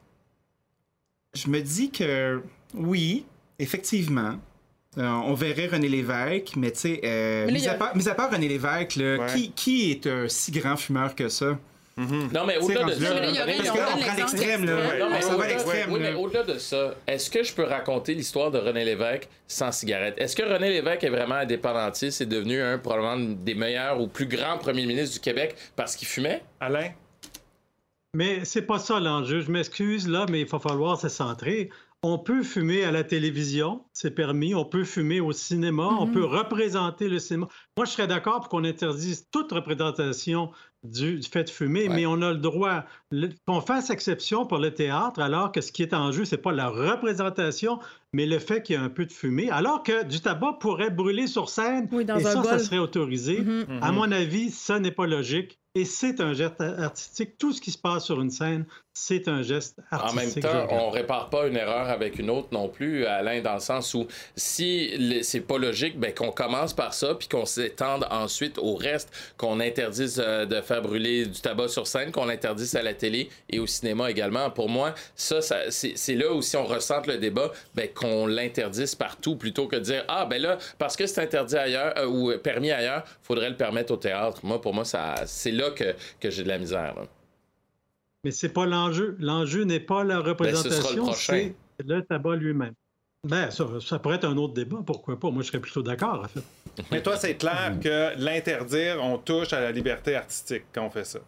je 1.35 1.49
me 1.49 1.61
dis 1.61 1.91
que 1.91 2.43
oui, 2.75 3.25
effectivement, 3.59 4.39
euh, 4.99 5.07
on 5.07 5.35
verrait 5.35 5.67
René 5.67 5.89
Lévesque, 5.89 6.53
mais 6.57 6.71
tu 6.71 6.81
sais, 6.81 7.01
euh, 7.05 7.51
mis, 7.51 7.69
à 7.69 8.15
part, 8.15 8.31
René 8.31 8.49
Lévesque, 8.49 8.99
qui, 9.35 9.51
qui 9.53 9.91
est 9.91 10.07
un 10.07 10.29
si 10.29 10.51
grand 10.53 10.77
fumeur 10.77 11.15
que 11.15 11.29
ça? 11.29 11.59
Mhm. 11.97 12.31
Non, 12.33 12.45
mais 12.45 12.59
au-delà 12.59 12.85
de 12.85 12.93
ça. 12.93 13.15
au-delà 16.19 16.43
de 16.43 16.59
ça, 16.59 16.95
est-ce 17.07 17.31
que 17.31 17.43
je 17.45 17.55
peux 17.55 17.63
raconter 17.63 18.15
l'histoire 18.15 18.51
de 18.51 18.59
René 18.59 18.85
Lévesque 18.85 19.29
sans 19.47 19.71
cigarette? 19.71 20.15
Est-ce 20.19 20.35
que 20.35 20.43
René 20.43 20.71
Lévesque 20.71 21.05
est 21.05 21.11
vraiment 21.11 21.37
indépendantiste 21.37 22.21
et 22.21 22.27
devenu 22.27 22.61
un 22.61 22.79
probablement 22.79 23.37
des 23.45 23.55
meilleurs 23.55 24.01
ou 24.01 24.09
plus 24.09 24.27
grands 24.27 24.59
premiers 24.59 24.87
ministres 24.87 25.15
du 25.15 25.21
Québec 25.21 25.55
parce 25.77 25.95
qu'il 25.95 26.09
fumait? 26.09 26.43
Alain? 26.61 26.91
Mais 28.15 28.45
c'est 28.45 28.63
pas 28.63 28.79
ça 28.79 28.99
l'enjeu. 29.01 29.41
Je 29.41 29.51
m'excuse 29.51 30.09
là, 30.09 30.27
mais 30.29 30.41
il 30.43 30.47
va 30.47 30.59
falloir 30.59 30.99
se 31.01 31.09
centrer. 31.09 31.71
On 32.07 32.19
peut 32.19 32.43
fumer 32.43 32.85
à 32.85 32.91
la 32.91 33.03
télévision, 33.03 33.83
c'est 33.95 34.11
permis. 34.11 34.55
On 34.55 34.67
peut 34.67 34.85
fumer 34.85 35.21
au 35.21 35.33
cinéma. 35.33 35.89
On 36.01 36.05
mhm. 36.05 36.13
peut 36.13 36.25
représenter 36.27 37.09
le 37.09 37.19
cinéma. 37.19 37.49
Moi, 37.79 37.87
je 37.87 37.93
serais 37.93 38.07
d'accord 38.07 38.41
pour 38.41 38.51
qu'on 38.51 38.65
interdise 38.65 39.27
toute 39.31 39.53
représentation 39.53 40.51
du, 40.83 41.23
fait 41.23 41.45
de 41.45 41.49
fumer, 41.51 41.89
mais 41.89 42.05
on 42.05 42.21
a 42.21 42.33
le 42.33 42.41
droit 42.41 42.85
qu'on 43.47 43.63
fasse 43.63 43.89
exception 43.89 44.45
pour 44.45 44.59
le 44.59 44.75
théâtre, 44.75 45.19
alors 45.19 45.51
que 45.51 45.63
ce 45.63 45.73
qui 45.73 45.83
est 45.83 45.95
en 45.95 46.13
jeu, 46.13 46.27
c'est 46.27 46.37
pas 46.37 46.53
la 46.53 46.69
représentation, 46.69 47.79
mais 48.15 48.27
le 48.27 48.39
fait 48.39 48.63
qu'il 48.63 48.77
y 48.77 48.79
a 48.79 48.83
un 48.83 48.91
peu 48.91 49.07
de 49.07 49.13
fumée, 49.13 49.51
alors 49.51 49.83
que 49.83 50.05
du 50.05 50.21
tabac 50.21 50.59
pourrait 50.61 50.91
brûler 50.91 51.27
sur 51.27 51.49
scène, 51.49 51.89
et 51.93 52.23
ça, 52.23 52.45
ça 52.45 52.59
serait 52.61 52.79
autorisé. 52.79 53.43
Mm-hmm. 53.43 53.81
À 53.83 53.91
mon 53.91 54.11
avis, 54.13 54.51
ça 54.51 54.79
n'est 54.79 54.93
pas 54.93 55.07
logique. 55.07 55.59
Et 55.77 55.85
c'est 55.85 56.21
un 56.21 56.33
geste 56.35 56.61
artistique. 56.61 57.37
Tout 57.37 57.53
ce 57.53 57.61
qui 57.61 57.73
se 57.73 57.79
passe 57.79 58.05
sur 58.05 58.21
une 58.21 58.31
scène, 58.31 58.65
c'est 58.93 59.27
un 59.27 59.43
geste 59.43 59.81
artistique. 59.91 60.45
En 60.45 60.53
même 60.53 60.69
temps, 60.69 60.75
on 60.77 60.91
répare 60.91 61.29
pas 61.29 61.49
une 61.49 61.57
erreur 61.57 61.89
avec 61.89 62.21
une 62.21 62.31
autre 62.31 62.47
non 62.53 62.69
plus, 62.69 63.05
Alain, 63.07 63.43
dans 63.43 63.55
le 63.55 63.61
sens 63.61 63.93
où 63.93 64.07
si 64.37 65.21
c'est 65.25 65.41
pas 65.41 65.59
logique, 65.59 65.99
ben, 65.99 66.15
qu'on 66.15 66.31
commence 66.31 66.75
par 66.75 66.95
ça, 66.95 67.17
puis 67.17 67.27
qu'on 67.27 67.45
s'étende 67.45 68.07
ensuite 68.13 68.57
au 68.59 68.77
reste, 68.77 69.11
qu'on 69.37 69.59
interdise 69.59 70.23
euh, 70.25 70.47
de 70.47 70.61
faire 70.61 70.81
brûler 70.81 71.27
du 71.27 71.41
tabac 71.41 71.67
sur 71.67 71.89
scène, 71.89 72.13
qu'on 72.13 72.27
l'interdise 72.27 72.77
à 72.77 72.83
la 72.83 72.95
télé 72.95 73.29
et 73.51 73.59
au 73.59 73.67
cinéma 73.67 74.13
également. 74.13 74.49
Pour 74.51 74.69
moi, 74.69 74.95
ça, 75.17 75.41
c'est 75.41 76.15
là 76.15 76.33
où 76.33 76.41
si 76.41 76.57
on 76.57 76.67
ressent 76.67 77.03
le 77.09 77.19
débat, 77.19 77.51
ben, 77.75 77.89
qu'on 78.05 78.27
l'interdise 78.27 78.95
partout 78.95 79.37
plutôt 79.37 79.67
que 79.67 79.77
de 79.77 79.81
dire 79.81 80.05
ah 80.09 80.27
ben 80.27 80.41
là 80.41 80.59
parce 80.79 80.97
que 80.97 81.07
c'est 81.07 81.23
interdit 81.23 81.57
ailleurs 81.57 81.95
euh, 81.97 82.07
ou 82.07 82.39
permis 82.39 82.71
ailleurs, 82.71 83.05
faudrait 83.23 83.51
le 83.51 83.57
permettre 83.57 83.93
au 83.93 83.97
théâtre. 83.97 84.41
Moi, 84.45 84.61
pour 84.61 84.75
moi, 84.75 84.85
ça 84.85 85.15
c'est 85.27 85.53
là 85.53 85.71
que, 85.71 85.95
que 86.21 86.31
j'ai 86.31 86.43
de 86.43 86.49
la 86.49 86.59
misère. 86.59 86.95
Là. 86.95 87.07
Mais 88.25 88.31
c'est 88.31 88.53
pas 88.53 88.67
l'enjeu. 88.67 89.17
L'enjeu 89.21 89.65
n'est 89.65 89.81
pas 89.81 90.05
la 90.05 90.21
représentation, 90.21 91.07
ben, 91.07 91.13
c'est 91.13 91.55
le 91.85 92.03
tabac 92.03 92.37
lui-même. 92.37 92.75
Ben, 93.25 93.51
ça, 93.51 93.67
ça, 93.81 93.99
pourrait 93.99 94.17
être 94.17 94.27
un 94.27 94.37
autre 94.37 94.53
débat, 94.53 94.79
pourquoi 94.85 95.19
pas? 95.19 95.31
Moi, 95.31 95.43
je 95.43 95.49
serais 95.49 95.61
plutôt 95.61 95.83
d'accord, 95.83 96.25
en 96.25 96.29
fait. 96.29 96.45
Mais 96.91 97.03
toi, 97.03 97.17
c'est 97.17 97.37
clair 97.37 97.79
que 97.83 98.13
l'interdire, 98.19 98.99
on 99.01 99.17
touche 99.17 99.55
à 99.55 99.61
la 99.61 99.73
liberté 99.73 100.15
artistique 100.15 100.65
quand 100.75 100.85
on 100.85 100.91
fait 100.91 101.05
ça. 101.05 101.21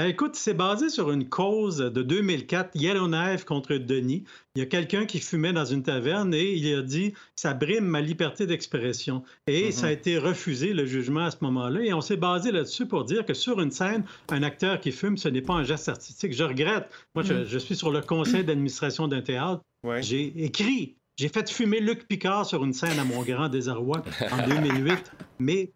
Ben 0.00 0.06
écoute, 0.06 0.34
c'est 0.34 0.54
basé 0.54 0.88
sur 0.88 1.10
une 1.10 1.28
cause 1.28 1.76
de 1.76 2.00
2004, 2.00 2.70
Yellowknife 2.74 3.44
contre 3.44 3.74
Denis. 3.74 4.24
Il 4.54 4.60
y 4.60 4.62
a 4.62 4.66
quelqu'un 4.66 5.04
qui 5.04 5.20
fumait 5.20 5.52
dans 5.52 5.66
une 5.66 5.82
taverne 5.82 6.32
et 6.32 6.54
il 6.54 6.74
a 6.74 6.80
dit 6.80 7.12
ça 7.36 7.52
brime 7.52 7.84
ma 7.84 8.00
liberté 8.00 8.46
d'expression. 8.46 9.22
Et 9.46 9.72
ça 9.72 9.88
a 9.88 9.90
été 9.90 10.16
refusé, 10.16 10.72
le 10.72 10.86
jugement 10.86 11.26
à 11.26 11.30
ce 11.30 11.36
moment-là. 11.42 11.82
Et 11.82 11.92
on 11.92 12.00
s'est 12.00 12.16
basé 12.16 12.50
là-dessus 12.50 12.86
pour 12.86 13.04
dire 13.04 13.26
que 13.26 13.34
sur 13.34 13.60
une 13.60 13.72
scène, 13.72 14.04
un 14.30 14.42
acteur 14.42 14.80
qui 14.80 14.90
fume, 14.90 15.18
ce 15.18 15.28
n'est 15.28 15.42
pas 15.42 15.52
un 15.52 15.64
geste 15.64 15.90
artistique. 15.90 16.32
Je 16.32 16.44
regrette. 16.44 16.88
Moi, 17.14 17.22
je, 17.22 17.34
mhm. 17.34 17.58
suis 17.58 17.76
sur 17.76 17.90
le 17.90 18.00
conseil 18.00 18.42
d'administration 18.42 19.06
d'un 19.06 19.20
théâtre. 19.20 19.60
J'ai 20.00 20.32
écrit 20.42 20.96
j'ai 21.18 21.28
fait 21.28 21.50
fumer 21.50 21.80
Luc 21.80 22.08
Picard 22.08 22.46
sur 22.46 22.64
une 22.64 22.72
scène 22.72 22.98
à 22.98 23.04
mon 23.04 23.20
grand 23.22 23.50
désarroi 23.50 24.02
en 24.32 24.48
2008, 24.48 25.12
mais 25.38 25.74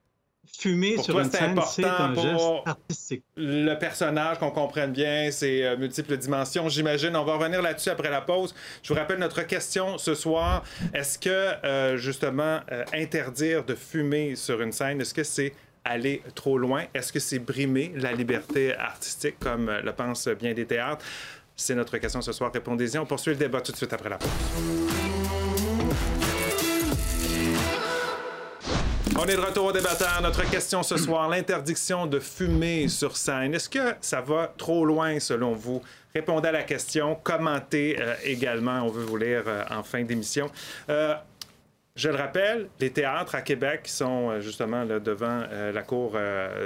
fumer 0.58 0.98
sur 0.98 1.18
une 1.18 1.30
scène, 1.30 1.58
c'est 1.66 1.84
un 1.84 2.14
geste 2.14 2.44
artistique. 2.66 3.24
Le 3.36 3.74
personnage, 3.74 4.38
qu'on 4.38 4.50
comprenne 4.50 4.92
bien, 4.92 5.30
ses 5.30 5.62
euh, 5.62 5.76
multiples 5.76 6.16
dimensions, 6.16 6.68
j'imagine. 6.68 7.16
On 7.16 7.24
va 7.24 7.36
revenir 7.36 7.62
là-dessus 7.62 7.90
après 7.90 8.10
la 8.10 8.20
pause. 8.20 8.54
Je 8.82 8.92
vous 8.92 8.98
rappelle 8.98 9.18
notre 9.18 9.42
question 9.42 9.98
ce 9.98 10.14
soir. 10.14 10.64
Est-ce 10.92 11.18
que, 11.18 11.28
euh, 11.28 11.96
justement, 11.96 12.60
euh, 12.72 12.84
interdire 12.92 13.64
de 13.64 13.74
fumer 13.74 14.36
sur 14.36 14.60
une 14.60 14.72
scène, 14.72 15.00
est-ce 15.00 15.14
que 15.14 15.24
c'est 15.24 15.52
aller 15.84 16.22
trop 16.34 16.56
loin? 16.58 16.84
Est-ce 16.94 17.12
que 17.12 17.20
c'est 17.20 17.38
brimer 17.38 17.92
la 17.96 18.12
liberté 18.12 18.74
artistique, 18.74 19.38
comme 19.38 19.70
le 19.70 19.92
pensent 19.92 20.28
bien 20.28 20.54
des 20.54 20.66
théâtres? 20.66 21.04
C'est 21.56 21.74
notre 21.74 21.98
question 21.98 22.20
ce 22.20 22.32
soir. 22.32 22.50
Répondez-y. 22.52 22.98
On 22.98 23.06
poursuit 23.06 23.32
le 23.32 23.38
débat 23.38 23.60
tout 23.60 23.72
de 23.72 23.76
suite 23.76 23.92
après 23.92 24.08
la 24.08 24.16
pause. 24.16 25.23
On 29.16 29.26
est 29.26 29.36
de 29.36 29.40
retour 29.40 29.66
au 29.66 29.72
débatteur. 29.72 30.20
Notre 30.22 30.48
question 30.50 30.82
ce 30.82 30.96
soir, 30.96 31.28
l'interdiction 31.28 32.06
de 32.06 32.18
fumer 32.18 32.88
sur 32.88 33.16
scène. 33.16 33.54
Est-ce 33.54 33.68
que 33.68 33.94
ça 34.00 34.20
va 34.20 34.52
trop 34.58 34.84
loin 34.84 35.20
selon 35.20 35.52
vous? 35.52 35.80
Répondez 36.12 36.48
à 36.48 36.52
la 36.52 36.64
question, 36.64 37.16
commentez 37.22 37.96
euh, 38.00 38.14
également. 38.24 38.82
On 38.82 38.88
veut 38.88 39.04
vous 39.04 39.16
lire 39.16 39.44
euh, 39.46 39.62
en 39.70 39.84
fin 39.84 40.02
d'émission. 40.02 40.50
Euh, 40.90 41.14
je 41.94 42.08
le 42.08 42.16
rappelle, 42.16 42.68
les 42.80 42.90
théâtres 42.90 43.36
à 43.36 43.42
Québec 43.42 43.82
sont 43.84 44.40
justement 44.40 44.84
devant 44.84 45.44
la 45.72 45.82
Cour 45.82 46.18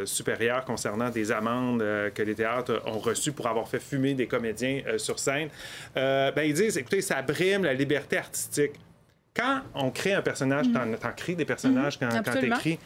supérieure 0.06 0.64
concernant 0.64 1.10
des 1.10 1.30
amendes 1.30 1.80
que 2.14 2.22
les 2.22 2.34
théâtres 2.34 2.80
ont 2.86 2.98
reçues 2.98 3.32
pour 3.32 3.46
avoir 3.46 3.68
fait 3.68 3.78
fumer 3.78 4.14
des 4.14 4.26
comédiens 4.26 4.80
sur 4.96 5.18
scène, 5.18 5.50
ben, 5.94 6.32
ils 6.42 6.54
disent, 6.54 6.78
écoutez, 6.78 7.02
ça 7.02 7.20
brime 7.20 7.64
la 7.64 7.74
liberté 7.74 8.16
artistique. 8.16 8.72
Quand 9.38 9.62
on 9.74 9.90
crée 9.90 10.14
un 10.14 10.22
personnage, 10.22 10.66
t'en, 10.72 10.90
t'en 10.94 11.12
crées 11.12 11.34
des 11.34 11.44
personnages 11.44 11.98
quand, 11.98 12.08
quand 12.08 12.16
Absolument. 12.16 12.56
t'écris, 12.56 12.78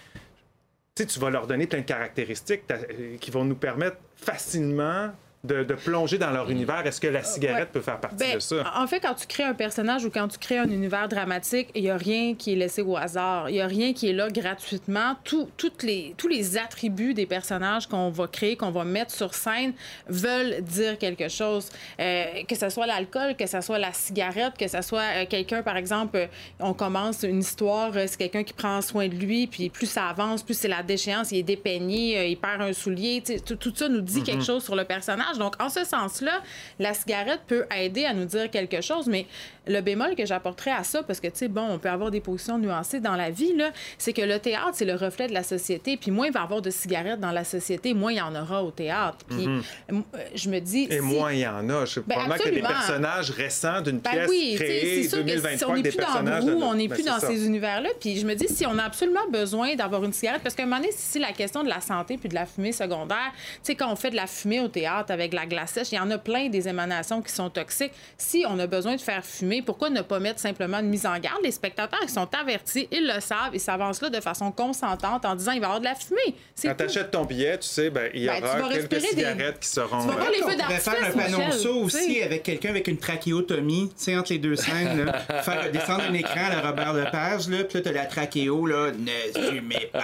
tu 0.94 1.02
sais, 1.02 1.06
tu 1.06 1.18
vas 1.18 1.30
leur 1.30 1.47
donner 1.47 1.66
plein 1.66 1.80
de 1.80 1.85
caractéristiques 1.85 2.64
euh, 2.71 3.16
qui 3.18 3.30
vont 3.30 3.44
nous 3.44 3.54
permettre 3.54 3.97
facilement 4.16 5.11
de, 5.44 5.64
de 5.64 5.75
plonger 5.75 6.18
dans 6.18 6.30
leur 6.30 6.50
univers. 6.50 6.87
Est-ce 6.87 7.00
que 7.00 7.08
la 7.08 7.25
cigarette 7.25 7.64
ouais. 7.64 7.70
peut 7.72 7.80
faire 7.80 7.99
partie 7.99 8.16
Ben, 8.16 8.34
de 8.37 8.38
ça? 8.38 8.64
En 8.76 8.87
fait, 8.87 9.00
quand 9.00 9.14
tu 9.14 9.26
crées 9.26 9.42
un 9.42 9.54
personnage 9.54 10.04
ou 10.04 10.11
quand 10.11 10.28
tu 10.28 10.38
crées 10.38 10.58
un 10.58 10.68
univers 10.70 11.08
dramatique, 11.08 11.68
il 11.75 11.82
n'y 11.82 11.90
a 11.90 11.96
rien 11.96 12.34
qui 12.37 12.52
est 12.52 12.56
laissé 12.56 12.80
au 12.82 12.96
hasard. 12.96 13.50
Il 13.50 13.54
n'y 13.54 13.61
a 13.61 13.66
rien 13.66 13.92
qui 13.92 14.08
est 14.08 14.12
là 14.12 14.28
gratuitement. 14.30 15.16
Tout- 15.25 15.49
toutes 15.56 15.82
les, 15.82 16.14
tous 16.16 16.28
les 16.28 16.56
attributs 16.58 17.12
des 17.12 17.26
personnages 17.26 17.88
qu'on 17.88 18.11
va 18.11 18.28
créer, 18.28 18.56
qu'on 18.56 18.70
va 18.70 18.84
mettre 18.84 19.11
sur 19.12 19.34
scène, 19.34 19.72
veulent 20.06 20.62
dire 20.62 20.96
quelque 20.96 21.28
chose. 21.28 21.70
Euh, 21.99 22.25
que 22.49 22.54
ce 22.54 22.68
soit 22.68 22.87
l'alcool, 22.87 23.34
que 23.37 23.46
ce 23.49 23.61
soit 23.62 23.80
la 23.80 23.92
cigarette, 23.92 24.52
que 24.56 24.68
ce 24.68 24.80
soit 24.80 25.02
euh, 25.16 25.25
quelqu'un, 25.28 25.62
par 25.64 25.76
exemple, 25.76 26.18
euh, 26.18 26.26
on 26.61 26.72
commence 26.72 27.25
une 27.25 27.40
histoire, 27.40 27.92
c'est 28.06 28.16
quelqu'un 28.16 28.44
qui 28.44 28.52
prend 28.52 28.80
soin 28.80 29.08
de 29.08 29.16
lui, 29.16 29.49
puis 29.49 29.70
plus 29.70 29.87
ça 29.87 30.06
avance, 30.06 30.44
plus 30.44 30.54
c'est 30.56 30.68
la 30.68 30.84
déchéance, 30.84 31.32
il 31.32 31.38
est 31.38 31.42
dépeigné, 31.42 32.28
il 32.28 32.37
perd 32.37 32.62
un 32.62 32.72
soulier. 32.72 33.25
Tout, 33.44 33.56
tout 33.56 33.72
ça 33.75 33.88
nous 33.88 34.00
dit 34.02 34.22
quelque 34.22 34.44
chose 34.44 34.62
sur 34.62 34.76
le 34.76 34.84
personnage. 34.84 35.32
Donc, 35.39 35.55
en 35.62 35.69
ce 35.69 35.85
sens-là, 35.85 36.41
la 36.79 36.95
cigarette 36.95 37.41
peut 37.47 37.65
aider 37.77 38.05
à 38.05 38.15
nous 38.15 38.25
dire 38.25 38.51
quelque 38.51 38.81
chose, 38.81 39.07
mais 39.07 39.27
le 39.67 39.81
bémol 39.81 40.15
que 40.17 40.27
j'apporterais 40.27 40.73
à 40.73 40.83
ça, 40.83 41.03
parce 41.03 41.21
que, 41.21 41.29
tu 41.29 41.33
sais, 41.39 41.49
bon, 41.49 41.62
on 41.71 41.79
peut 41.79 41.89
avoir 41.89 42.11
des 42.11 42.21
positions 42.21 42.59
nuancées 42.59 42.99
dans 43.01 43.15
la 43.15 43.31
vie, 43.31 43.55
là, 43.57 43.71
c'est 43.99 44.12
que 44.12 44.23
le 44.23 44.39
théâtre, 44.41 44.71
c'est 44.73 44.85
le 44.85 44.95
reflet 44.97 45.29
de 45.29 45.33
la 45.35 45.43
société. 45.45 45.97
Puis 45.97 46.11
moins 46.11 46.27
il 46.27 46.33
va 46.33 46.41
y 46.41 46.43
avoir 46.43 46.62
de 46.62 46.71
cigarettes 46.71 47.21
dans 47.21 47.31
la 47.31 47.45
société, 47.45 47.95
moins 47.95 48.11
il 48.12 48.19
y 48.19 48.21
en 48.21 48.35
aura 48.35 48.62
au 48.65 48.71
théâtre. 48.73 49.19
Puis 49.29 49.47
euh, 49.47 50.01
je 50.35 50.49
me 50.49 50.59
dis... 50.59 50.89
Et 50.91 50.95
si- 50.97 51.01
moins 51.01 51.33
il 51.33 51.41
y 51.41 51.47
en 51.47 51.69
a. 51.71 51.85
Je 51.85 51.95
sais 51.95 52.01
Ben, 52.07 52.17
probablement 52.17 52.45
a 52.49 52.51
des 52.51 52.61
personnages 52.62 53.31
récents 53.31 53.81
d'une 53.83 53.99
Ben 54.01 54.11
pièce 54.11 54.29
oui, 54.29 54.55
créée 54.57 55.03
c'est 55.05 55.09
sûr 55.11 55.25
que 55.25 55.31
si 55.31 55.37
2023 55.37 55.69
on 55.71 55.75
n'est 55.77 55.83
plus 55.83 55.97
dans 55.97 56.23
de- 56.45 56.62
on 56.65 56.75
n'est 56.75 56.89
Ben, 56.89 56.95
plus 56.95 57.05
c'est 57.05 57.11
dans 57.11 57.21
ça. 57.21 57.27
ces 57.29 57.47
univers-là. 57.47 57.91
Puis 58.01 58.19
je 58.19 58.27
me 58.27 58.35
dis, 58.35 58.49
si 58.49 58.67
on 58.67 58.77
a 58.79 58.83
absolument 58.83 59.29
besoin 59.31 59.77
d'avoir 59.77 60.03
une 60.03 60.12
cigarette, 60.12 60.43
parce 60.43 60.57
qu'à 60.57 60.65
un 60.65 60.67
moment 60.67 60.81
donné, 60.81 60.91
si 60.93 61.21
la 61.21 61.31
question 61.33 61.62
de 61.62 61.69
la 61.69 61.81
santé 61.81 62.17
puis 62.19 62.29
de 62.29 62.35
la 62.35 62.47
fumée 62.47 62.73
secondaire, 62.73 63.31
tu 63.33 63.59
sais, 63.62 63.75
quand 63.77 63.93
on 63.93 63.97
fait 63.97 64.11
de 64.11 64.17
la 64.17 64.27
fumée 64.27 64.59
au 64.59 64.67
théâtre 64.69 65.12
avec 65.12 65.22
la 65.33 65.47
glace 65.47 65.71
sèche, 65.73 65.93
il 65.93 65.97
y 65.97 65.99
en 66.00 66.11
a 66.11 66.19
plein 66.19 66.49
des 66.49 66.69
émanations 66.69 67.23
qui 67.23 67.33
sont 67.33 67.49
toxiques. 67.50 67.93
Si 68.19 68.45
on 68.49 68.59
a 68.59 68.67
besoin 68.67 68.97
de 68.97 69.00
faire 69.00 69.25
fumer, 69.25 69.62
pourquoi 69.62 69.91
ne 69.91 70.02
pas 70.02 70.19
mettre 70.19 70.41
simplement 70.41 70.79
une 70.81 70.88
mise 70.88 71.07
en 71.07 71.19
garde? 71.19 71.38
Les 71.45 71.52
spectateurs, 71.52 72.00
ils 72.02 72.09
sont 72.11 72.29
avertis, 72.35 72.88
ils 72.91 73.07
le 73.07 73.21
savent, 73.21 73.50
ils 73.55 73.61
s'avancent 73.61 74.02
là 74.02 74.11
de 74.11 74.21
façon 74.21 74.50
consentante 74.50 75.25
en 75.25 75.35
disant, 75.37 75.52
il 75.52 75.61
va 75.61 75.67
y 75.67 75.69
avoir 75.69 75.81
de 75.81 75.85
la 75.85 75.95
fumée. 75.95 76.35
C'est 76.55 76.69
Quand 76.69 76.75
tu 76.75 76.83
achètes 76.85 77.11
ton 77.12 77.25
billet, 77.25 77.59
tu 77.59 77.69
sais, 77.69 77.91
ben, 77.91 78.11
il 78.14 78.25
y 78.25 78.26
Ben, 78.26 78.43
aura 78.43 78.69
quelques 78.69 78.88
des- 78.91 79.00
cigarettes 79.00 79.61
qui 79.61 79.69
seront. 79.69 80.00
Tu 80.02 80.09
vas 80.09 80.14
voir 80.14 80.26
euh, 80.26 80.31
les 80.35 80.43
feux 80.50 80.57
d'artifice, 80.57 80.83
faire 80.83 81.38
un 81.38 81.50
ça 81.52 81.71
aussi 81.71 82.23
avec 82.23 82.43
quelqu'un 82.43 82.71
avec 82.71 82.88
une 82.88 82.99
trachéotomie, 82.99 83.88
tu 83.97 84.05
sais, 84.05 84.17
entre 84.17 84.33
les 84.33 84.38
deux 84.38 84.57
scènes, 84.57 85.05
là. 85.05 85.12
faire 85.43 85.71
descendre 85.71 86.02
un 86.09 86.14
écran 86.14 86.47
à 86.50 86.55
la 86.57 86.69
Robert 86.69 86.93
Lepage, 86.95 87.49
là, 87.49 87.64
puis 87.64 87.79
là, 87.79 87.81
t'as 87.85 87.93
la 87.93 88.07
trachéo, 88.07 88.67
là, 88.67 88.91
ne 88.91 89.50
fumez 89.50 89.91
pas. 89.93 90.02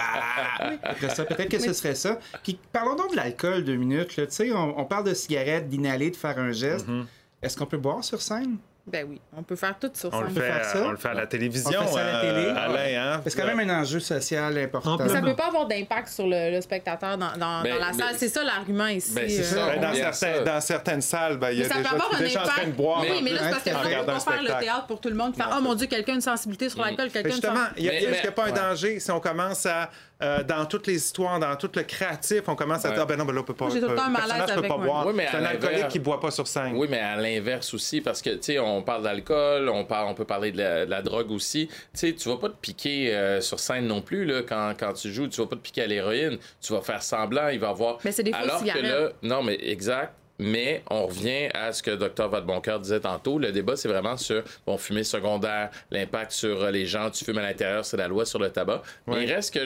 Après 0.83 1.09
ça, 1.09 1.25
peut-être 1.25 1.49
que 1.49 1.59
ce 1.59 1.73
serait 1.73 1.95
ça. 1.95 2.19
Puis 2.43 2.57
parlons 2.71 2.95
donc 2.95 3.11
de 3.11 3.15
l'alcool 3.15 3.63
deux 3.63 3.75
minutes, 3.75 4.17
là, 4.17 4.25
tu 4.27 4.33
sais, 4.35 4.51
on, 4.51 4.79
on 4.79 4.85
parle 4.85 5.05
de 5.05 5.08
cigarette, 5.13 5.67
d'inhaler, 5.69 6.11
de 6.11 6.15
faire 6.15 6.37
un 6.39 6.51
geste. 6.51 6.87
Mm-hmm. 6.87 7.05
Est-ce 7.41 7.57
qu'on 7.57 7.65
peut 7.65 7.77
boire 7.77 8.03
sur 8.03 8.21
scène? 8.21 8.57
Ben 8.87 9.05
oui, 9.07 9.21
on 9.37 9.43
peut 9.43 9.55
faire 9.55 9.77
tout 9.79 9.91
sur 9.93 10.11
On 10.11 10.21
le, 10.21 10.27
scène. 10.29 10.35
fait, 10.37 10.41
faire 10.51 10.65
ça? 10.65 10.83
on 10.83 10.89
le 10.91 10.97
fait 10.97 11.09
à 11.09 11.13
la 11.13 11.27
télévision. 11.27 11.79
On 11.79 11.85
fait 11.85 11.93
ça 11.93 11.99
à 11.99 12.11
la 12.11 12.17
euh, 12.17 12.21
télé? 12.21 12.49
Alain, 12.57 13.13
hein? 13.17 13.21
C'est 13.23 13.39
quand 13.39 13.45
même 13.55 13.69
un 13.69 13.81
enjeu 13.81 13.99
social 13.99 14.57
important. 14.57 14.97
Ça 15.07 15.21
peut 15.21 15.35
pas 15.35 15.47
avoir 15.47 15.67
d'impact 15.67 16.07
sur 16.07 16.25
le, 16.25 16.49
le 16.55 16.59
spectateur 16.61 17.15
dans, 17.15 17.27
dans- 17.37 17.61
Ben, 17.61 17.75
dans 17.75 17.85
la 17.85 17.91
mais- 17.91 17.97
salle. 17.99 18.15
C'est 18.17 18.29
ça 18.29 18.43
l'argument 18.43 18.87
ici. 18.87 19.13
Ben, 19.13 19.29
euh. 19.29 19.43
ça. 19.43 19.67
Ben, 19.67 19.81
dans, 19.81 19.89
on 19.89 19.91
vient 19.91 20.07
à 20.07 20.11
certains- 20.13 20.37
ça. 20.37 20.43
dans 20.53 20.61
certaines 20.61 21.01
salles, 21.01 21.37
ben, 21.37 21.51
il 21.51 21.59
y 21.59 21.61
Mais 21.61 21.65
a 21.67 21.69
peut 21.69 21.85
avoir 21.87 22.15
un 22.15 22.19
déjà 22.19 22.41
en 22.41 22.45
train 22.45 22.55
de 22.55 22.61
impact. 22.61 22.77
boire. 22.77 23.01
oui, 23.01 23.21
mais 23.23 23.31
là, 23.33 23.39
c'est 23.43 23.49
parce 23.51 23.63
que 23.63 23.69
on 23.95 23.99
peut 23.99 24.05
pas 24.05 24.19
faire 24.21 24.41
le 24.43 24.59
théâtre 24.59 24.87
pour 24.87 24.99
tout 25.01 25.09
le 25.09 25.15
monde. 25.15 25.35
Faire, 25.35 25.55
oh 25.55 25.61
mon 25.61 25.75
Dieu, 25.75 25.85
quelqu'un 25.85 26.13
a 26.13 26.15
une 26.15 26.21
sensibilité 26.21 26.69
sur 26.69 26.81
l'alcool, 26.81 27.09
quelqu'un 27.11 27.27
Mais 27.29 27.31
justement, 27.31 27.65
il 27.77 27.83
y 27.83 27.89
a- 27.89 27.91
Mais- 27.91 27.97
est-ce 27.97 28.05
qu'il 28.05 28.11
n'y 28.13 28.17
a 28.21 28.23
mais- 28.29 28.31
pas 28.31 28.45
un 28.47 28.69
danger 28.69 28.99
si 28.99 29.11
on 29.11 29.19
commence 29.19 29.67
à, 29.67 29.91
euh, 30.21 30.43
dans 30.43 30.65
toutes 30.65 30.87
les 30.87 30.95
histoires, 30.95 31.39
dans 31.39 31.55
tout 31.55 31.69
le 31.75 31.83
créatif, 31.83 32.41
on 32.47 32.55
commence 32.55 32.83
à 32.83 32.91
dire, 32.91 33.01
ah, 33.01 33.05
ben 33.05 33.17
non, 33.17 33.25
ben 33.25 33.33
là, 33.33 33.41
on 33.41 33.43
peut 33.43 33.53
pas. 33.53 33.69
J'ai 33.69 33.79
tout 33.79 33.87
le 33.87 33.95
temps 33.95 34.09
malaise 34.09 34.45
peut 34.45 34.51
avec 34.51 34.69
pas 34.69 34.77
moi. 34.77 34.85
boire. 34.85 35.07
Oui, 35.07 35.13
mais 35.15 35.27
c'est 35.31 35.37
un 35.37 35.45
alcoolique 35.45 35.71
l'inverse- 35.71 35.93
qui 35.93 35.99
boit 35.99 36.19
pas 36.19 36.31
sur 36.31 36.47
scène. 36.47 36.73
Oui, 36.75 36.87
mais 36.89 36.99
à 36.99 37.15
l'inverse 37.15 37.73
aussi, 37.73 38.01
parce 38.01 38.21
que, 38.21 38.31
tu 38.31 38.37
sais, 38.41 38.59
on 38.59 38.81
parle 38.81 39.03
d'alcool, 39.03 39.69
on, 39.69 39.85
parle, 39.85 40.09
on 40.09 40.13
peut 40.13 40.25
parler 40.25 40.51
de 40.51 40.57
la, 40.57 40.85
de 40.85 40.89
la 40.91 41.01
drogue 41.01 41.31
aussi. 41.31 41.67
Tu 41.67 41.75
sais, 41.93 42.13
tu 42.13 42.27
vas 42.27 42.37
pas 42.37 42.49
te 42.49 42.57
piquer 42.59 43.15
euh, 43.15 43.39
sur 43.41 43.59
scène 43.59 43.87
non 43.87 44.01
plus, 44.01 44.25
là, 44.25 44.41
quand, 44.47 44.73
quand 44.77 44.93
tu 44.93 45.11
joues. 45.11 45.27
Tu 45.27 45.39
vas 45.39 45.47
pas 45.47 45.55
te 45.55 45.61
piquer 45.61 45.83
à 45.83 45.87
l'héroïne. 45.87 46.37
Tu 46.61 46.73
vas 46.73 46.81
faire 46.81 47.01
semblant, 47.01 47.47
il 47.47 47.59
va 47.59 47.69
avoir... 47.69 47.99
Mais 48.03 48.11
c'est 48.11 48.23
des 48.23 48.33
fausses 48.33 48.41
Alors 48.41 48.63
que 48.63 48.79
là... 48.79 49.09
Non, 49.23 49.41
mais 49.43 49.57
exact. 49.61 50.13
Mais 50.41 50.83
on 50.89 51.05
revient 51.05 51.49
à 51.53 51.73
ce 51.73 51.83
que 51.83 51.91
Dr. 51.91 52.29
Vadeboncoeur 52.29 52.79
disait 52.79 53.01
tantôt. 53.01 53.37
Le 53.39 53.51
débat, 53.51 53.75
c'est 53.75 53.89
vraiment 53.89 54.15
sur 54.15 54.41
bon, 54.65 54.77
fumée 54.77 55.03
secondaire, 55.03 55.69
l'impact 55.91 56.31
sur 56.31 56.63
euh, 56.63 56.71
les 56.71 56.85
gens. 56.85 57.09
Tu 57.09 57.25
fumes 57.25 57.39
à 57.39 57.41
l'intérieur, 57.41 57.83
c'est 57.83 57.97
la 57.97 58.07
loi 58.07 58.25
sur 58.25 58.39
le 58.39 58.49
tabac. 58.49 58.81
Mais 59.05 59.25
il 59.25 59.33
reste 59.33 59.53
que... 59.53 59.59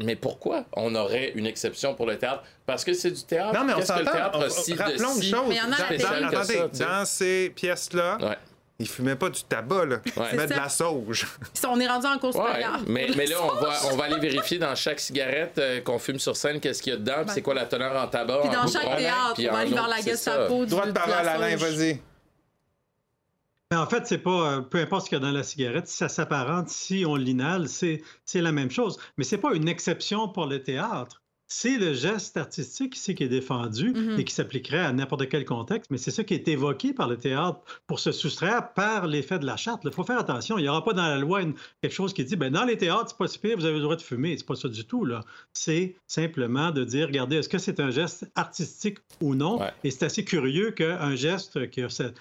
Mais 0.00 0.16
pourquoi 0.16 0.64
on 0.72 0.94
aurait 0.96 1.30
une 1.36 1.46
exception 1.46 1.94
pour 1.94 2.06
le 2.06 2.18
théâtre? 2.18 2.42
Parce 2.66 2.84
que 2.84 2.92
c'est 2.94 3.12
du 3.12 3.22
théâtre. 3.22 3.54
Non, 3.54 3.64
mais 3.64 3.74
on 3.74 3.76
Qu'est-ce 3.76 3.92
que 3.92 3.98
le 4.00 4.04
théâtre 4.06 4.38
on- 4.38 4.42
a 4.42 4.50
si 4.50 4.72
de 4.72 4.78
Rappelons 4.78 5.14
une 5.16 5.22
chose. 5.22 5.44
Mais 5.48 5.54
il 5.54 5.58
y 5.58 5.60
en 5.60 5.64
a 5.72 5.76
Dans- 5.76 6.20
dans- 6.20 6.28
attendez, 6.38 6.62
ça, 6.72 6.84
dans 6.98 7.04
ces 7.04 7.52
pièces-là, 7.54 8.18
Ouais. 8.20 8.36
ils 8.80 8.88
fumaient 8.88 9.14
pas 9.14 9.30
du 9.30 9.44
tabac, 9.44 9.84
là. 9.86 9.96
Ils 10.04 10.12
fumaient 10.12 10.46
de 10.48 10.54
la 10.54 10.68
sauge. 10.68 11.26
On 11.68 11.78
est 11.78 11.86
rendu 11.86 12.06
en 12.06 12.18
course 12.18 12.34
Ouais, 12.34 12.42
mais, 12.88 13.06
mais 13.16 13.26
là, 13.26 13.36
on 13.40 13.54
va, 13.54 13.70
on 13.92 13.96
va 13.96 14.04
aller 14.06 14.18
vérifier 14.18 14.58
dans 14.58 14.74
chaque 14.74 14.98
cigarette 14.98 15.58
euh, 15.58 15.80
qu'on 15.80 16.00
fume 16.00 16.18
sur 16.18 16.36
scène 16.36 16.58
qu'est-ce 16.58 16.82
qu'il 16.82 16.92
y 16.92 16.96
a 16.96 16.98
dedans, 16.98 17.22
puis 17.24 17.30
c'est 17.34 17.42
quoi 17.42 17.54
la 17.54 17.66
teneur 17.66 17.94
en 17.96 18.08
tabac. 18.08 18.38
Puis 18.40 18.48
en 18.56 18.62
dans 18.64 18.66
chaque 18.66 18.96
théâtre, 18.96 19.34
on 19.38 19.52
va 19.52 19.58
aller 19.58 19.70
vers 19.74 19.88
la. 19.88 20.00
Gestapo. 20.00 20.64
du- 20.64 20.70
Droit 20.70 20.86
de 20.86 20.92
parole, 20.92 21.12
Alain, 21.28 21.54
vas-y. 21.56 22.00
En 23.74 23.86
fait, 23.86 24.06
c'est 24.06 24.18
pas 24.18 24.58
euh, 24.58 24.60
peu 24.62 24.78
importe 24.80 25.04
ce 25.06 25.08
qu'il 25.10 25.18
y 25.18 25.20
a 25.20 25.24
dans 25.24 25.32
la 25.32 25.42
cigarette, 25.42 25.88
si 25.88 25.96
ça 25.96 26.08
s'apparente, 26.08 26.68
si 26.68 27.04
on 27.06 27.16
l'inhale, 27.16 27.68
c'est 27.68 28.02
c'est 28.24 28.40
la 28.42 28.52
même 28.52 28.70
chose. 28.70 28.98
Mais 29.16 29.24
c'est 29.24 29.38
pas 29.38 29.54
une 29.54 29.68
exception 29.68 30.28
pour 30.28 30.46
le 30.46 30.62
théâtre. 30.62 31.23
C'est 31.46 31.76
le 31.76 31.92
geste 31.92 32.36
artistique 32.38 32.96
ici 32.96 33.14
qui 33.14 33.22
est 33.22 33.28
défendu 33.28 33.92
Mhm. 33.92 34.18
et 34.18 34.24
qui 34.24 34.32
s'appliquerait 34.34 34.78
à 34.80 34.92
n'importe 34.92 35.28
quel 35.28 35.44
contexte, 35.44 35.90
mais 35.90 35.98
c'est 35.98 36.10
ça 36.10 36.24
qui 36.24 36.32
est 36.34 36.48
évoqué 36.48 36.94
par 36.94 37.06
le 37.06 37.16
théâtre 37.18 37.60
pour 37.86 38.00
se 38.00 38.12
soustraire 38.12 38.72
par 38.72 39.06
l'effet 39.06 39.38
de 39.38 39.44
la 39.46 39.56
charte. 39.56 39.82
Il 39.84 39.92
faut 39.92 40.04
faire 40.04 40.18
attention. 40.18 40.58
Il 40.58 40.62
n'y 40.62 40.68
aura 40.68 40.82
pas 40.82 40.94
dans 40.94 41.02
la 41.06 41.18
loi 41.18 41.42
une- 41.42 41.54
quelque 41.82 41.92
chose 41.92 42.14
qui 42.14 42.24
dit 42.24 42.36
ben, 42.36 42.50
dans 42.50 42.64
les 42.64 42.78
théâtres, 42.78 43.08
c'est 43.10 43.18
pas 43.18 43.28
si 43.28 43.38
pire, 43.38 43.56
vous 43.56 43.66
avez 43.66 43.76
le 43.76 43.82
droit 43.82 43.96
de 43.96 44.02
fumer. 44.02 44.36
C'est 44.38 44.46
pas 44.46 44.54
ça 44.56 44.68
du 44.68 44.84
tout. 44.86 45.04
là. 45.04 45.20
C'est 45.52 45.96
simplement 46.06 46.70
de 46.70 46.82
dire 46.82 47.06
regardez, 47.08 47.36
est-ce 47.36 47.48
que 47.48 47.58
c'est 47.58 47.78
un 47.78 47.90
geste 47.90 48.26
artistique 48.34 48.98
ou 49.20 49.34
non? 49.34 49.60
Ouais. 49.60 49.70
Et 49.84 49.90
c'est 49.90 50.06
assez 50.06 50.24
curieux 50.24 50.70
qu'un 50.70 51.14
geste 51.14 51.70
qui 51.70 51.82
a 51.82 51.88
cette 51.90 52.16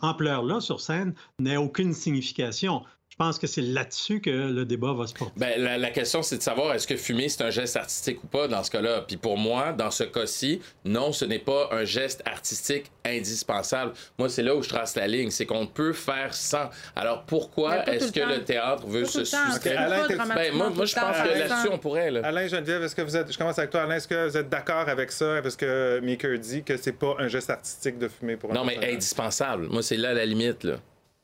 ampleur-là 0.00 0.60
sur 0.60 0.80
scène 0.80 1.14
n'ait 1.40 1.56
aucune 1.56 1.92
signification. 1.92 2.82
Je 3.14 3.18
pense 3.18 3.38
que 3.38 3.46
c'est 3.46 3.60
là-dessus 3.62 4.20
que 4.20 4.30
le 4.30 4.64
débat 4.64 4.92
va 4.92 5.06
se 5.06 5.14
porter. 5.14 5.34
Ben, 5.36 5.62
la, 5.62 5.78
la 5.78 5.90
question, 5.90 6.20
c'est 6.22 6.38
de 6.38 6.42
savoir 6.42 6.74
est-ce 6.74 6.88
que 6.88 6.96
fumer, 6.96 7.28
c'est 7.28 7.44
un 7.44 7.50
geste 7.50 7.76
artistique 7.76 8.24
ou 8.24 8.26
pas 8.26 8.48
dans 8.48 8.64
ce 8.64 8.72
cas-là? 8.72 9.04
Puis 9.06 9.16
pour 9.16 9.38
moi, 9.38 9.72
dans 9.72 9.92
ce 9.92 10.02
cas-ci, 10.02 10.60
non, 10.84 11.12
ce 11.12 11.24
n'est 11.24 11.38
pas 11.38 11.68
un 11.70 11.84
geste 11.84 12.22
artistique 12.26 12.90
indispensable. 13.04 13.92
Moi, 14.18 14.28
c'est 14.28 14.42
là 14.42 14.56
où 14.56 14.64
je 14.64 14.68
trace 14.68 14.96
la 14.96 15.06
ligne. 15.06 15.30
C'est 15.30 15.46
qu'on 15.46 15.68
peut 15.68 15.92
faire 15.92 16.34
sans. 16.34 16.68
Alors 16.96 17.22
pourquoi 17.22 17.76
pas 17.76 17.84
tout 17.84 17.90
est-ce 17.92 18.10
que 18.10 18.18
le 18.18 18.42
théâtre 18.42 18.84
veut 18.88 19.04
se 19.04 19.22
soustraire? 19.24 20.08
Ben, 20.34 20.52
moi, 20.52 20.70
je 20.84 20.94
pense 20.96 21.16
que 21.16 21.38
là-dessus, 21.38 21.68
on 21.70 21.78
pourrait. 21.78 22.10
Là. 22.10 22.22
Alain 22.24 22.48
Geneviève, 22.48 22.82
est-ce 22.82 22.96
que 22.96 23.02
vous 23.02 23.16
êtes. 23.16 23.32
Je 23.32 23.38
commence 23.38 23.60
avec 23.60 23.70
toi, 23.70 23.82
Alain. 23.82 23.94
Est-ce 23.94 24.08
que 24.08 24.28
vous 24.28 24.36
êtes 24.36 24.48
d'accord 24.48 24.88
avec 24.88 25.12
ça, 25.12 25.36
avec 25.36 25.52
ce 25.52 25.56
que 25.56 26.00
Maker 26.00 26.36
dit, 26.40 26.64
que 26.64 26.76
c'est 26.76 26.90
pas 26.90 27.14
un 27.20 27.28
geste 27.28 27.50
artistique 27.50 27.96
de 27.96 28.08
fumer 28.08 28.36
pour 28.36 28.50
un 28.50 28.54
Non, 28.54 28.64
mais 28.64 28.92
indispensable. 28.92 29.68
Moi, 29.68 29.84
c'est 29.84 29.98
là 29.98 30.14
la 30.14 30.26
limite. 30.26 30.64
Là. 30.64 30.78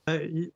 Euh, 0.08 0.46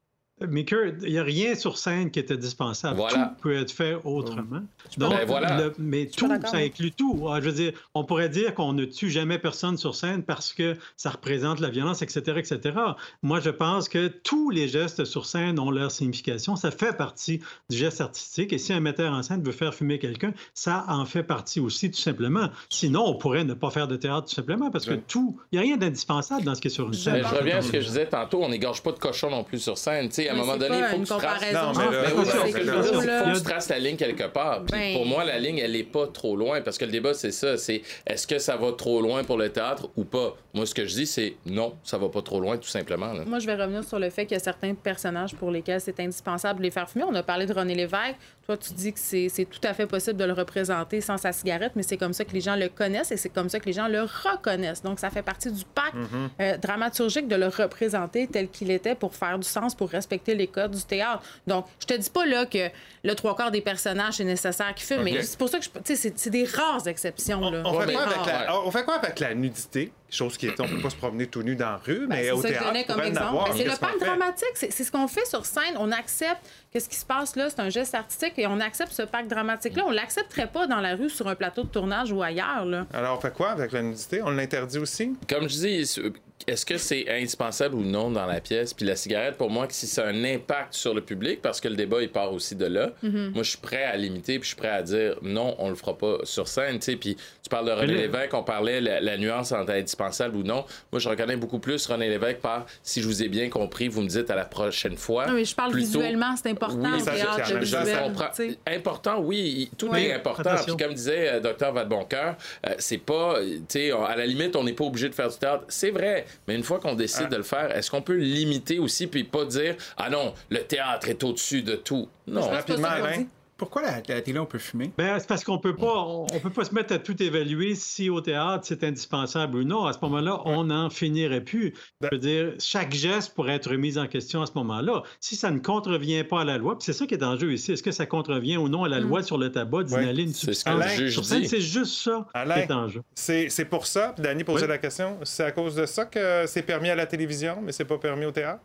Mais 0.40 0.64
que 0.64 0.96
il 1.04 1.12
n'y 1.12 1.18
a 1.18 1.22
rien 1.22 1.54
sur 1.54 1.78
scène 1.78 2.10
qui 2.10 2.18
est 2.18 2.28
indispensable. 2.32 2.96
Voilà. 2.96 3.26
Tout 3.36 3.42
peut 3.42 3.54
être 3.56 3.70
fait 3.70 3.96
autrement. 4.02 4.62
Donc, 4.98 5.12
Ben 5.12 5.24
voilà. 5.26 5.56
le- 5.58 5.72
mais 5.78 6.06
tout, 6.06 6.28
ça 6.44 6.56
inclut 6.56 6.90
tout. 6.90 7.28
Ah, 7.30 7.40
Je 7.40 7.46
veux 7.46 7.52
dire, 7.54 7.72
on 7.94 8.02
pourrait 8.04 8.28
dire 8.28 8.52
qu'on 8.52 8.72
ne 8.72 8.84
tue 8.84 9.10
jamais 9.10 9.38
personne 9.38 9.78
sur 9.78 9.94
scène 9.94 10.24
parce 10.24 10.52
que 10.52 10.76
ça 10.96 11.10
représente 11.10 11.60
la 11.60 11.70
violence, 11.70 12.02
etc., 12.02 12.20
etc. 12.36 12.76
Moi, 13.22 13.38
je 13.38 13.50
pense 13.50 13.88
que 13.88 14.08
tous 14.08 14.50
les 14.50 14.66
gestes 14.66 15.04
sur 15.04 15.24
scène 15.24 15.60
ont 15.60 15.70
leur 15.70 15.92
signification. 15.92 16.56
Ça 16.56 16.72
fait 16.72 16.96
partie 16.96 17.40
du 17.70 17.76
geste 17.76 18.00
artistique. 18.00 18.52
Et 18.52 18.58
si 18.58 18.72
un 18.72 18.80
metteur 18.80 19.12
en 19.12 19.22
scène 19.22 19.40
veut 19.40 19.52
faire 19.52 19.72
fumer 19.72 20.00
quelqu'un, 20.00 20.32
ça 20.52 20.84
en 20.88 21.04
fait 21.04 21.22
partie 21.22 21.60
aussi, 21.60 21.92
tout 21.92 22.00
simplement. 22.00 22.48
Sinon, 22.70 23.04
on 23.06 23.14
pourrait 23.14 23.44
ne 23.44 23.54
pas 23.54 23.70
faire 23.70 23.86
de 23.86 23.94
théâtre, 23.96 24.26
tout 24.28 24.34
simplement, 24.34 24.68
parce 24.72 24.84
que 24.86 24.94
tout, 24.94 25.38
il 25.52 25.60
n'y 25.60 25.64
a 25.64 25.68
rien 25.68 25.76
d'indispensable 25.76 26.42
dans 26.42 26.56
ce 26.56 26.60
qui 26.60 26.66
est 26.66 26.70
sur 26.72 26.86
une 26.86 26.90
Mais 26.90 26.96
scène. 26.96 27.24
je 27.24 27.34
reviens 27.36 27.58
à 27.58 27.62
ce 27.62 27.70
que 27.70 27.80
je 27.80 27.86
disais 27.86 28.06
tantôt, 28.08 28.42
on 28.42 28.48
n'égorge 28.48 28.82
pas 28.82 28.90
de 28.90 28.98
cochon 28.98 29.30
non 29.30 29.44
plus 29.44 29.60
sur 29.60 29.78
scène. 29.78 30.08
Tu 30.08 30.23
sais, 30.24 30.30
à 30.30 30.32
un 30.32 30.36
moment 30.36 30.56
donné, 30.56 30.78
il 30.78 30.84
faut 30.84 30.96
que 30.98 31.02
tu 31.02 31.06
traces. 31.08 31.22
comparaison. 31.22 31.72
Non, 31.72 31.90
mais 31.90 31.96
là, 31.96 32.08
oui, 32.16 32.24
c'est 32.26 32.36
non, 32.36 32.44
que 32.44 32.50
c'est 32.52 32.64
là, 32.64 32.72
que 32.74 32.82
c'est 32.86 32.92
faut 32.94 33.00
là. 33.06 33.32
que 33.32 33.38
tu 33.38 33.42
traces 33.44 33.68
la 33.68 33.78
ligne 33.78 33.96
quelque 33.96 34.26
part. 34.28 34.64
Puis 34.64 34.78
Ben- 34.80 34.94
pour 34.96 35.06
moi, 35.06 35.24
la 35.24 35.38
ligne, 35.38 35.58
elle 35.58 35.76
est 35.76 35.82
pas 35.84 36.06
trop 36.06 36.36
loin 36.36 36.60
parce 36.60 36.78
que 36.78 36.84
le 36.84 36.90
débat, 36.90 37.14
c'est 37.14 37.30
ça. 37.32 37.56
C'est 37.56 37.82
est-ce 38.06 38.26
que 38.26 38.38
ça 38.38 38.56
va 38.56 38.72
trop 38.72 39.00
loin 39.00 39.24
pour 39.24 39.36
le 39.38 39.48
théâtre 39.50 39.88
ou 39.96 40.04
pas? 40.04 40.34
Moi, 40.52 40.66
ce 40.66 40.74
que 40.74 40.86
je 40.86 40.94
dis, 40.94 41.06
c'est 41.06 41.34
non, 41.46 41.74
ça 41.82 41.98
va 41.98 42.08
pas 42.08 42.22
trop 42.22 42.40
loin, 42.40 42.56
tout 42.56 42.68
simplement. 42.68 43.12
là. 43.12 43.24
Moi, 43.26 43.38
je 43.38 43.46
vais 43.46 43.54
revenir 43.56 43.82
sur 43.84 43.98
le 43.98 44.10
fait 44.10 44.26
qu'il 44.26 44.36
y 44.36 44.40
a 44.40 44.42
certains 44.42 44.74
personnages 44.74 45.34
pour 45.34 45.50
lesquels 45.50 45.80
c'est 45.80 45.98
indispensable 46.00 46.58
de 46.60 46.64
les 46.64 46.70
faire 46.70 46.88
fumer. 46.88 47.04
On 47.08 47.14
a 47.14 47.22
parlé 47.22 47.46
de 47.46 47.52
René 47.52 47.74
Lévesque. 47.74 48.16
Toi, 48.46 48.56
tu 48.58 48.74
dis 48.74 48.92
que 48.92 48.98
c'est 49.00 49.28
c'est 49.30 49.46
tout 49.46 49.60
à 49.64 49.72
fait 49.72 49.86
possible 49.86 50.18
de 50.18 50.24
le 50.24 50.34
représenter 50.34 51.00
sans 51.00 51.16
sa 51.16 51.32
cigarette, 51.32 51.72
mais 51.76 51.82
c'est 51.82 51.96
comme 51.96 52.12
ça 52.12 52.24
que 52.24 52.32
les 52.32 52.40
gens 52.42 52.56
le 52.56 52.68
connaissent 52.68 53.10
et 53.10 53.16
c'est 53.16 53.30
comme 53.30 53.48
ça 53.48 53.58
que 53.58 53.64
les 53.66 53.72
gens 53.72 53.88
le 53.88 54.02
reconnaissent. 54.02 54.82
Donc, 54.82 54.98
ça 55.00 55.08
fait 55.10 55.22
partie 55.22 55.50
du 55.50 55.64
pacte 55.64 55.94
euh, 56.40 56.56
dramaturgique 56.58 57.26
de 57.26 57.36
le 57.36 57.46
représenter 57.46 58.26
tel 58.26 58.48
qu'il 58.48 58.70
était 58.70 58.94
pour 58.94 59.14
faire 59.14 59.38
du 59.38 59.48
sens, 59.48 59.74
pour 59.74 59.88
respecter 59.88 60.34
les 60.34 60.46
codes 60.46 60.72
du 60.72 60.82
théâtre. 60.82 61.22
Donc, 61.46 61.66
je 61.80 61.86
te 61.86 61.94
dis 61.94 62.10
pas 62.10 62.26
là 62.26 62.44
que 62.44 62.68
le 63.02 63.14
trois 63.14 63.34
quarts 63.34 63.50
des 63.50 63.60
personnages, 63.62 64.14
c'est 64.14 64.24
nécessaire 64.24 64.74
qu'ils 64.74 64.86
fument, 64.86 65.02
mais 65.04 65.22
c'est 65.22 65.38
pour 65.38 65.48
ça 65.48 65.58
que 65.58 65.64
je. 65.64 65.70
Tu 65.70 65.96
sais, 65.96 66.12
c'est- 66.16 66.30
des 66.34 66.44
rares 66.44 66.86
exceptions. 66.88 67.40
Là. 67.50 67.62
On 67.64 67.80
fait, 67.80 67.94
rares. 67.96 68.26
la, 68.26 68.60
on 68.60 68.70
fait 68.70 68.84
quoi 68.84 68.94
avec 68.96 69.20
la 69.20 69.34
nudité? 69.34 69.92
Chose 70.14 70.36
qui 70.38 70.46
est, 70.46 70.60
on 70.60 70.68
peut 70.68 70.80
pas 70.80 70.90
se 70.90 70.96
promener 70.96 71.26
tout 71.26 71.42
nu 71.42 71.56
dans 71.56 71.70
la 71.70 71.76
rue, 71.84 72.06
mais 72.08 72.26
Ben, 72.28 72.32
au 72.34 72.40
que 72.40 72.46
je 72.48 72.52
théâtre, 72.52 72.86
comme. 72.86 72.96
Ben, 72.98 73.12
c'est 73.56 73.64
le 73.64 73.70
fait? 73.70 73.98
dramatique. 74.04 74.52
C'est 74.54 74.70
c'est 74.72 74.84
ce 74.84 74.92
qu'on 74.92 75.08
fait 75.08 75.26
sur 75.26 75.44
scène. 75.44 75.74
On 75.76 75.90
accepte 75.90 76.38
que 76.72 76.78
ce 76.78 76.88
qui 76.88 76.94
se 76.96 77.04
passe 77.04 77.34
là, 77.34 77.50
c'est 77.50 77.58
un 77.60 77.68
geste 77.68 77.94
artistique 77.96 78.34
et 78.38 78.46
on 78.46 78.60
accepte 78.60 78.92
ce 78.92 79.02
pacte 79.02 79.28
dramatique-là. 79.28 79.84
On 79.86 79.90
l'accepterait 79.90 80.46
pas 80.46 80.66
dans 80.68 80.80
la 80.80 80.94
rue 80.94 81.10
sur 81.10 81.26
un 81.26 81.34
plateau 81.34 81.64
de 81.64 81.68
tournage 81.68 82.12
ou 82.12 82.22
ailleurs. 82.22 82.64
Là. 82.64 82.86
Alors, 82.94 83.18
on 83.18 83.20
fait 83.20 83.32
quoi 83.32 83.50
avec 83.50 83.72
la 83.72 83.82
nudité? 83.82 84.22
On 84.22 84.30
l'interdit 84.30 84.78
aussi? 84.78 85.14
Comme 85.28 85.48
je 85.48 85.54
dis, 85.56 86.00
est-ce 86.46 86.66
que 86.66 86.76
c'est 86.76 87.08
indispensable 87.08 87.74
ou 87.76 87.82
non 87.82 88.10
dans 88.10 88.26
la 88.26 88.40
pièce? 88.40 88.74
Puis 88.74 88.84
la 88.84 88.96
cigarette, 88.96 89.36
pour 89.36 89.48
moi, 89.50 89.66
si 89.70 89.86
ça 89.86 90.04
a 90.04 90.08
un 90.08 90.24
impact 90.24 90.74
sur 90.74 90.92
le 90.92 91.00
public, 91.00 91.40
parce 91.40 91.58
que 91.60 91.68
le 91.68 91.76
débat, 91.76 92.02
il 92.02 92.10
part 92.10 92.32
aussi 92.34 92.54
de 92.54 92.66
là, 92.66 92.90
Mm-hmm. 93.02 93.30
moi, 93.32 93.42
je 93.42 93.50
suis 93.50 93.58
prêt 93.58 93.84
à 93.84 93.96
limiter, 93.96 94.34
puis 94.38 94.42
je 94.42 94.48
suis 94.48 94.56
prêt 94.56 94.68
à 94.68 94.82
dire 94.82 95.16
non, 95.22 95.54
on 95.58 95.70
le 95.70 95.74
fera 95.74 95.96
pas 95.96 96.18
sur 96.24 96.46
scène. 96.48 96.78
tu 96.80 96.86
sais. 96.92 96.96
Puis 96.96 97.16
tu 97.16 97.48
parles 97.48 97.66
de 97.66 97.70
René 97.72 97.94
Lévesque, 97.94 98.34
on 98.34 98.42
parlait 98.42 98.80
la, 98.80 99.00
la 99.00 99.16
nuance 99.16 99.52
entre 99.52 99.72
indispensable 99.72 100.36
ou 100.36 100.42
non. 100.42 100.64
Moi, 100.92 100.98
je 101.00 101.08
reconnais 101.08 101.36
beaucoup 101.36 101.60
plus 101.60 101.86
René 101.86 102.08
Lévesque 102.10 102.40
par 102.40 102.66
si 102.82 103.00
je 103.00 103.06
vous 103.06 103.22
ai 103.22 103.28
bien 103.28 103.48
compris, 103.48 103.88
vous 103.88 104.02
me 104.02 104.08
dites 104.08 104.30
à 104.30 104.34
la 104.34 104.44
prochaine 104.44 104.96
fois. 104.96 105.26
Non, 105.26 105.32
mais 105.34 105.44
je 105.46 105.54
parle 105.54 105.72
Plutôt- 105.72 106.00
visuellement, 106.00 106.34
c'est 106.36 106.50
important. 106.50 106.92
Oui, 106.92 107.00
ça, 107.00 107.12
je 107.44 107.56
visuel. 107.56 108.56
Important, 108.66 109.20
oui, 109.20 109.70
tout 109.78 109.94
est 109.94 110.12
important. 110.12 110.50
Attention. 110.50 110.76
Puis 110.76 110.84
comme 110.84 110.94
disait 110.94 111.28
euh, 111.34 111.40
Dr 111.40 111.72
Vadeboncoeur, 111.72 112.36
euh, 112.66 112.74
c'est 112.78 112.98
pas, 112.98 113.36
tu 113.40 113.62
sais, 113.68 113.92
à 113.92 114.16
la 114.16 114.26
limite, 114.26 114.56
on 114.56 114.64
n'est 114.64 114.72
pas 114.72 114.84
obligé 114.84 115.08
de 115.08 115.14
faire 115.14 115.28
du 115.28 115.36
théâtre. 115.38 115.64
C'est 115.68 115.90
vrai, 115.90 116.24
mais 116.46 116.54
une 116.54 116.62
fois 116.62 116.78
qu'on 116.80 116.94
décide 116.94 117.28
de 117.28 117.36
le 117.36 117.42
faire, 117.42 117.76
est-ce 117.76 117.90
qu'on 117.90 118.02
peut 118.02 118.16
limiter 118.16 118.78
aussi 118.78 119.06
puis 119.06 119.24
pas 119.24 119.44
dire 119.44 119.76
ah 119.96 120.10
non, 120.10 120.34
le 120.50 120.60
théâtre 120.60 121.08
est 121.08 121.22
au-dessus 121.24 121.62
de 121.62 121.76
tout? 121.76 122.08
Non. 122.26 122.42
C'est 122.42 122.48
pas 122.48 122.54
Rapidement, 122.56 122.88
dit. 123.16 123.26
Pourquoi 123.56 123.82
la, 123.82 124.02
la 124.08 124.20
télé, 124.20 124.38
on 124.40 124.46
peut 124.46 124.58
fumer? 124.58 124.90
Ben, 124.98 125.16
c'est 125.20 125.28
parce 125.28 125.44
qu'on 125.44 125.58
peut 125.58 125.76
pas, 125.76 125.86
on, 125.98 126.26
on 126.32 126.40
peut 126.40 126.50
pas 126.50 126.64
se 126.64 126.74
mettre 126.74 126.92
à 126.92 126.98
tout 126.98 127.22
évaluer 127.22 127.76
si 127.76 128.10
au 128.10 128.20
théâtre 128.20 128.64
c'est 128.66 128.82
indispensable 128.82 129.58
ou 129.58 129.64
non. 129.64 129.84
À 129.86 129.92
ce 129.92 129.98
moment-là, 130.02 130.42
on 130.44 130.64
n'en 130.64 130.90
finirait 130.90 131.40
plus. 131.40 131.72
Je 132.00 132.08
veux 132.10 132.18
dire, 132.18 132.54
chaque 132.58 132.92
geste 132.92 133.32
pourrait 133.34 133.54
être 133.54 133.70
remis 133.70 133.96
en 133.96 134.08
question 134.08 134.42
à 134.42 134.46
ce 134.46 134.52
moment-là. 134.56 135.04
Si 135.20 135.36
ça 135.36 135.52
ne 135.52 135.60
contrevient 135.60 136.24
pas 136.24 136.40
à 136.40 136.44
la 136.44 136.58
loi, 136.58 136.76
c'est 136.80 136.92
ça 136.92 137.06
qui 137.06 137.14
est 137.14 137.22
en 137.22 137.38
jeu 137.38 137.52
ici, 137.52 137.72
est-ce 137.72 137.82
que 137.84 137.92
ça 137.92 138.06
contrevient 138.06 138.56
ou 138.56 138.68
non 138.68 138.82
à 138.84 138.88
la 138.88 138.98
loi 138.98 139.22
sur 139.22 139.38
le 139.38 139.52
tabac 139.52 139.84
d'inhaler 139.84 140.24
une 140.24 140.32
c'est 140.32 140.52
ce 140.52 140.64
que 140.64 141.10
substance? 141.10 141.46
c'est 141.46 141.60
juste 141.60 141.94
ça 142.02 142.26
Alain. 142.34 142.54
qui 142.56 142.60
est 142.62 142.72
en 142.72 142.88
jeu. 142.88 143.02
C'est 143.14 143.64
pour 143.70 143.86
ça, 143.86 144.14
Danny 144.18 144.42
posait 144.42 144.62
Oui. 144.64 144.68
la 144.68 144.78
question, 144.78 145.18
c'est 145.22 145.44
à 145.44 145.52
cause 145.52 145.76
de 145.76 145.86
ça 145.86 146.06
que 146.06 146.44
c'est 146.46 146.62
permis 146.62 146.90
à 146.90 146.96
la 146.96 147.06
télévision, 147.06 147.60
mais 147.62 147.70
c'est 147.70 147.84
pas 147.84 147.98
permis 147.98 148.24
au 148.24 148.32
théâtre 148.32 148.62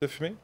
de 0.00 0.06
fumer? 0.06 0.34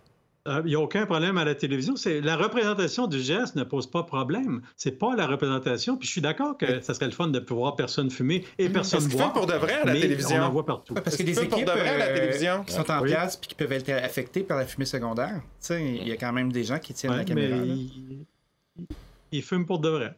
Il 0.45 0.65
n'y 0.65 0.75
Euh, 0.75 0.79
a 0.79 0.83
aucun 0.83 1.07
problème 1.07 1.39
à 1.39 1.45
la 1.45 1.55
télévision. 1.55 1.95
C'est 1.95 2.21
la 2.21 2.37
représentation 2.37 3.07
du 3.07 3.21
geste 3.21 3.55
ne 3.55 3.63
pose 3.63 3.87
pas 3.89 4.03
problème. 4.03 4.63
C'est 4.77 4.99
pas 4.99 5.15
la 5.15 5.27
représentation. 5.29 5.97
Puis 5.97 6.09
je 6.09 6.13
suis 6.13 6.21
d'accord 6.21 6.59
que 6.59 6.81
ça 6.81 6.95
serait 6.95 7.07
le 7.07 7.13
fun 7.13 7.29
de 7.29 7.39
pouvoir 7.39 7.77
personne 7.77 8.11
fumer 8.11 8.45
et 8.59 8.69
personne 8.69 8.99
Est-ce 8.99 9.09
qu'ils 9.09 9.19
boire. 9.19 9.33
fument 9.33 9.41
pour 9.41 9.47
de 9.47 9.57
vrai 9.59 9.75
à 9.75 9.85
la 9.85 9.93
mais 9.93 10.01
télévision? 10.01 10.39
On 10.39 10.43
en 10.47 10.51
voit 10.51 10.67
partout. 10.67 10.95
Parce 10.95 11.17
que 11.17 11.23
des 11.23 11.33
qu'ils 11.33 11.37
fument 11.43 11.49
pour 11.49 11.59
équipes 11.61 11.73
de 11.75 11.79
vrai 11.79 11.89
à 11.91 11.99
la 11.99 12.05
euh, 12.07 12.15
télévision? 12.17 12.65
qui 12.65 12.73
sont 12.73 12.91
en 12.91 13.03
Oui. 13.03 13.11
place 13.11 13.37
puis 13.37 13.49
qui 13.49 13.55
peuvent 13.55 13.71
être 13.73 13.89
affectées 13.91 14.43
par 14.43 14.59
la 14.59 14.67
fumée 14.67 14.85
secondaire. 14.85 15.41
Tu 15.43 15.47
sais, 15.61 15.97
il 15.97 16.09
y 16.09 16.13
a 16.13 16.17
quand 16.17 16.33
même 16.33 16.51
des 16.51 16.65
gens 16.65 16.79
qui 16.81 16.93
tiennent 16.93 17.13
Ouais, 17.13 17.19
la 17.19 17.25
caméra. 17.25 17.57
mais 17.59 17.65
là. 17.67 17.75
il, 17.75 18.27
il 19.31 19.43
fume 19.43 19.65
pour 19.65 19.79
de 19.79 19.89
vrai. 19.91 20.15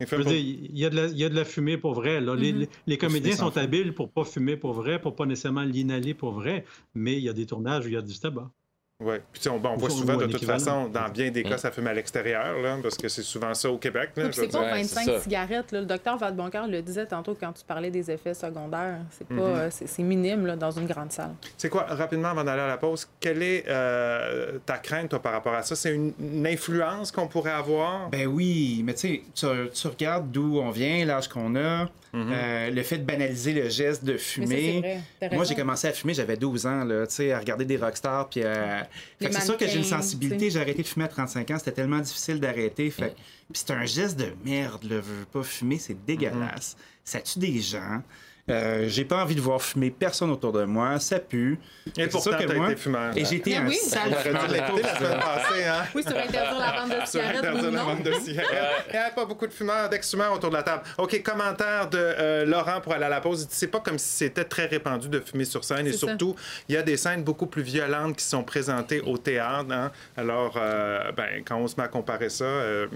Ils 0.00 0.06
fument 0.06 0.22
pour- 0.22 0.32
y, 0.32 0.84
a 0.84 0.90
de 0.90 0.96
la, 0.96 1.06
il 1.06 1.18
y 1.18 1.24
a 1.24 1.28
de 1.28 1.34
la 1.34 1.44
fumée 1.44 1.78
pour 1.78 1.94
vrai. 1.94 2.20
là. 2.20 2.36
Les, 2.36 2.52
Mhm. 2.52 2.60
les- 2.60 2.68
les 2.86 2.98
comédiens 2.98 3.34
sont 3.36 3.56
habiles 3.56 3.92
pour 3.92 4.08
pas 4.12 4.24
fumer 4.24 4.56
pour 4.56 4.72
vrai, 4.72 5.00
pour 5.00 5.16
pas 5.16 5.26
nécessairement 5.26 5.62
l'inhaler 5.62 6.14
pour 6.14 6.30
vrai, 6.32 6.64
mais 6.94 7.14
il 7.14 7.24
y 7.24 7.28
a 7.28 7.32
des 7.32 7.46
tournages 7.46 7.84
où 7.86 7.88
il 7.88 7.94
y 7.94 7.96
a 7.96 8.02
du 8.02 8.16
tabac. 8.16 8.50
Oui. 9.00 9.16
Puis 9.32 9.40
tu 9.40 9.42
sais, 9.42 9.48
on, 9.50 9.58
bon, 9.58 9.70
on 9.70 9.76
voit 9.76 9.90
ou 9.90 9.92
souvent 9.92 10.16
de 10.16 10.26
toute 10.26 10.44
façon, 10.44 10.86
dans 10.88 11.08
bien 11.08 11.30
des 11.32 11.42
cas, 11.42 11.58
ça 11.58 11.72
fume 11.72 11.88
à 11.88 11.92
l'extérieur, 11.92 12.60
là, 12.60 12.76
parce 12.80 12.96
que 12.96 13.08
c'est 13.08 13.24
souvent 13.24 13.52
ça 13.52 13.68
au 13.68 13.76
Québec. 13.76 14.10
Là, 14.16 14.24
Oui, 14.26 14.30
c'est 14.32 14.42
pas 14.42 14.46
dire. 14.46 14.60
Ouais, 14.60 14.84
c'est 14.84 14.94
25 15.00 15.04
ça. 15.04 15.20
cigarettes. 15.20 15.72
là. 15.72 15.80
Le 15.80 15.86
docteur 15.86 16.16
Vadeboncoeur 16.16 16.68
le 16.68 16.80
disait 16.80 17.04
tantôt 17.06 17.36
quand 17.38 17.52
tu 17.52 17.64
parlais 17.64 17.90
des 17.90 18.08
effets 18.10 18.34
secondaires. 18.34 18.98
C'est 19.10 19.26
pas, 19.26 19.34
Mhm. 19.34 19.40
euh, 19.40 19.68
c'est 19.70 19.88
c'est 19.88 20.02
minime 20.04 20.46
là, 20.46 20.54
dans 20.54 20.70
une 20.70 20.86
grande 20.86 21.10
salle. 21.10 21.32
C'est 21.58 21.68
quoi, 21.68 21.82
rapidement, 21.88 22.28
avant 22.28 22.44
d'aller 22.44 22.62
à 22.62 22.68
la 22.68 22.76
pause, 22.76 23.08
quelle 23.18 23.42
est 23.42 23.64
euh, 23.68 24.58
ta 24.64 24.78
crainte, 24.78 25.08
toi, 25.10 25.20
par 25.20 25.32
rapport 25.32 25.54
à 25.54 25.62
ça? 25.62 25.74
C'est 25.74 25.92
une, 25.92 26.12
une 26.20 26.46
influence 26.46 27.10
qu'on 27.10 27.26
pourrait 27.26 27.50
avoir? 27.50 28.08
Ben 28.10 28.28
oui, 28.28 28.82
mais 28.86 28.94
tu 28.94 29.22
sais, 29.34 29.70
tu, 29.72 29.88
regardes 29.88 30.30
d'où 30.30 30.60
on 30.60 30.70
vient, 30.70 31.04
l'âge 31.04 31.26
qu'on 31.28 31.56
a, 31.56 31.88
euh, 32.14 32.70
le 32.70 32.82
fait 32.84 32.98
de 32.98 33.04
banaliser 33.04 33.52
le 33.54 33.68
geste 33.68 34.04
de 34.04 34.12
Mais 34.12 34.18
ça, 34.18 34.24
c'est 34.24 34.40
fumer. 34.46 34.78
vrai. 34.80 35.00
T'as 35.18 35.34
Moi, 35.34 35.44
j'ai 35.44 35.56
commencé 35.56 35.88
à 35.88 35.92
fumer, 35.92 36.14
j'avais 36.14 36.36
12 36.36 36.64
ans, 36.64 36.84
là, 36.84 37.08
tu 37.08 37.14
sais, 37.16 37.32
à 37.32 37.40
regarder 37.40 37.64
des 37.64 37.76
rockstars, 37.76 38.28
puis 38.28 38.44
à... 38.44 38.83
Fait 39.20 39.32
c'est 39.32 39.40
sûr 39.40 39.56
que 39.56 39.66
j'ai 39.66 39.78
une 39.78 39.84
sensibilité. 39.84 40.50
J'ai 40.50 40.60
arrêté 40.60 40.82
de 40.82 40.86
fumer 40.86 41.04
à 41.06 41.08
35 41.08 41.50
ans, 41.50 41.58
c'était 41.58 41.72
tellement 41.72 42.00
difficile 42.00 42.40
d'arrêter. 42.40 42.90
Fait 42.90 43.14
Puis 43.14 43.62
c'est 43.66 43.70
un 43.70 43.84
geste 43.84 44.18
de 44.18 44.32
merde, 44.44 44.84
le 44.84 45.00
veux 45.00 45.24
pas 45.32 45.42
fumer, 45.42 45.78
c'est 45.78 46.04
dégueulasse. 46.04 46.76
Ça 47.04 47.20
tue 47.20 47.38
des 47.38 47.60
gens. 47.60 48.02
Euh, 48.50 48.84
j'ai 48.88 49.06
pas 49.06 49.22
envie 49.22 49.34
de 49.34 49.40
voir 49.40 49.62
fumer 49.62 49.90
personne 49.90 50.30
autour 50.30 50.52
de 50.52 50.64
moi, 50.64 51.00
ça 51.00 51.18
pue. 51.18 51.58
Et 51.86 51.90
C'est 51.94 52.08
pourtant, 52.08 52.30
sûr 52.32 52.38
que 52.38 52.44
t'as 52.44 52.54
moi- 52.54 52.66
été 52.72 52.76
fumeur. 52.80 53.16
Et 53.16 53.24
j'ai 53.24 53.36
été 53.36 53.50
Mais 53.52 53.56
un 53.56 53.66
oui, 53.68 53.76
sale 53.76 54.10
ça- 54.12 54.16
fumeur. 54.18 54.42
la 54.48 54.66
semaine 54.66 55.18
passée, 55.18 55.64
hein? 55.64 55.84
Oui, 55.94 56.02
sur 56.02 56.10
interdire 56.16 56.58
la 56.58 56.72
vente 56.80 56.88
de 56.90 56.94
Sur 56.96 57.06
cigarettes, 57.06 57.36
interdire 57.38 57.70
la 57.70 57.82
vente 57.84 58.02
de 58.02 58.12
cigarettes. 58.12 58.50
Il 58.88 58.92
n'y 58.92 58.98
a 58.98 59.10
pas 59.12 59.24
beaucoup 59.24 59.46
de 59.46 59.52
fumeurs, 59.52 59.88
d'ex-fumeurs 59.88 60.34
autour 60.34 60.50
de 60.50 60.56
la 60.56 60.62
table. 60.62 60.82
OK, 60.98 61.22
commentaire 61.22 61.88
de 61.88 61.96
euh, 61.98 62.44
Laurent 62.44 62.82
pour 62.82 62.92
aller 62.92 63.04
à 63.06 63.08
la 63.08 63.22
pause. 63.22 63.46
C'est 63.48 63.68
pas 63.68 63.80
comme 63.80 63.98
si 63.98 64.08
c'était 64.08 64.44
très 64.44 64.66
répandu 64.66 65.08
de 65.08 65.20
fumer 65.20 65.46
sur 65.46 65.64
scène. 65.64 65.86
Et 65.86 65.92
ça. 65.92 65.98
surtout, 66.06 66.36
il 66.68 66.74
y 66.74 66.78
a 66.78 66.82
des 66.82 66.98
scènes 66.98 67.24
beaucoup 67.24 67.46
plus 67.46 67.62
violentes 67.62 68.16
qui 68.18 68.24
sont 68.26 68.42
présentées 68.44 69.00
au 69.00 69.16
théâtre. 69.16 69.70
hein. 69.72 69.90
Alors, 70.18 70.58
euh, 70.60 71.12
ben, 71.12 71.42
quand 71.46 71.56
on 71.56 71.66
se 71.66 71.76
met 71.78 71.84
à 71.84 71.88
comparer 71.88 72.28
ça, 72.28 72.44
euh, 72.44 72.88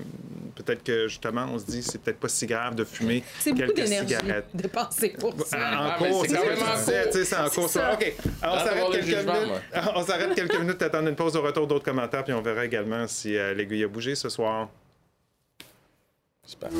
peut-être 0.56 0.84
que 0.84 1.08
justement, 1.08 1.46
on 1.52 1.58
se 1.58 1.64
dit 1.64 1.82
c'est 1.82 2.02
peut-être 2.02 2.20
pas 2.20 2.28
si 2.28 2.44
grave 2.46 2.74
de 2.74 2.84
fumer 2.84 3.24
C'est 3.38 3.52
beaucoup 3.52 3.72
quelques 3.72 3.76
d'énergie 3.76 4.14
cigarettes. 4.14 4.46
dépensée 4.52 5.14
pour 5.18 5.32
ça. 5.32 5.37
En 5.38 5.98
cours, 5.98 6.26
c'est 6.26 6.36
quand 6.36 6.44
même 6.44 6.62
en 6.62 6.76
c'est 6.76 7.54
cours. 7.54 7.64
OK, 7.64 8.14
on 8.42 8.58
s'arrête 8.58 8.90
quelques 8.92 9.26
minutes. 9.26 9.62
On 9.94 10.02
s'arrête 10.04 10.34
quelques 10.34 10.58
minutes, 10.58 10.82
attendre 10.82 11.08
une 11.08 11.16
pause 11.16 11.36
au 11.36 11.42
retour 11.42 11.66
d'autres 11.66 11.84
commentaires, 11.84 12.24
puis 12.24 12.32
on 12.32 12.42
verra 12.42 12.64
également 12.64 13.06
si 13.06 13.36
euh, 13.36 13.54
l'aiguille 13.54 13.84
a 13.84 13.88
bougé 13.88 14.14
ce 14.14 14.28
soir. 14.28 14.68
Super. 16.46 16.70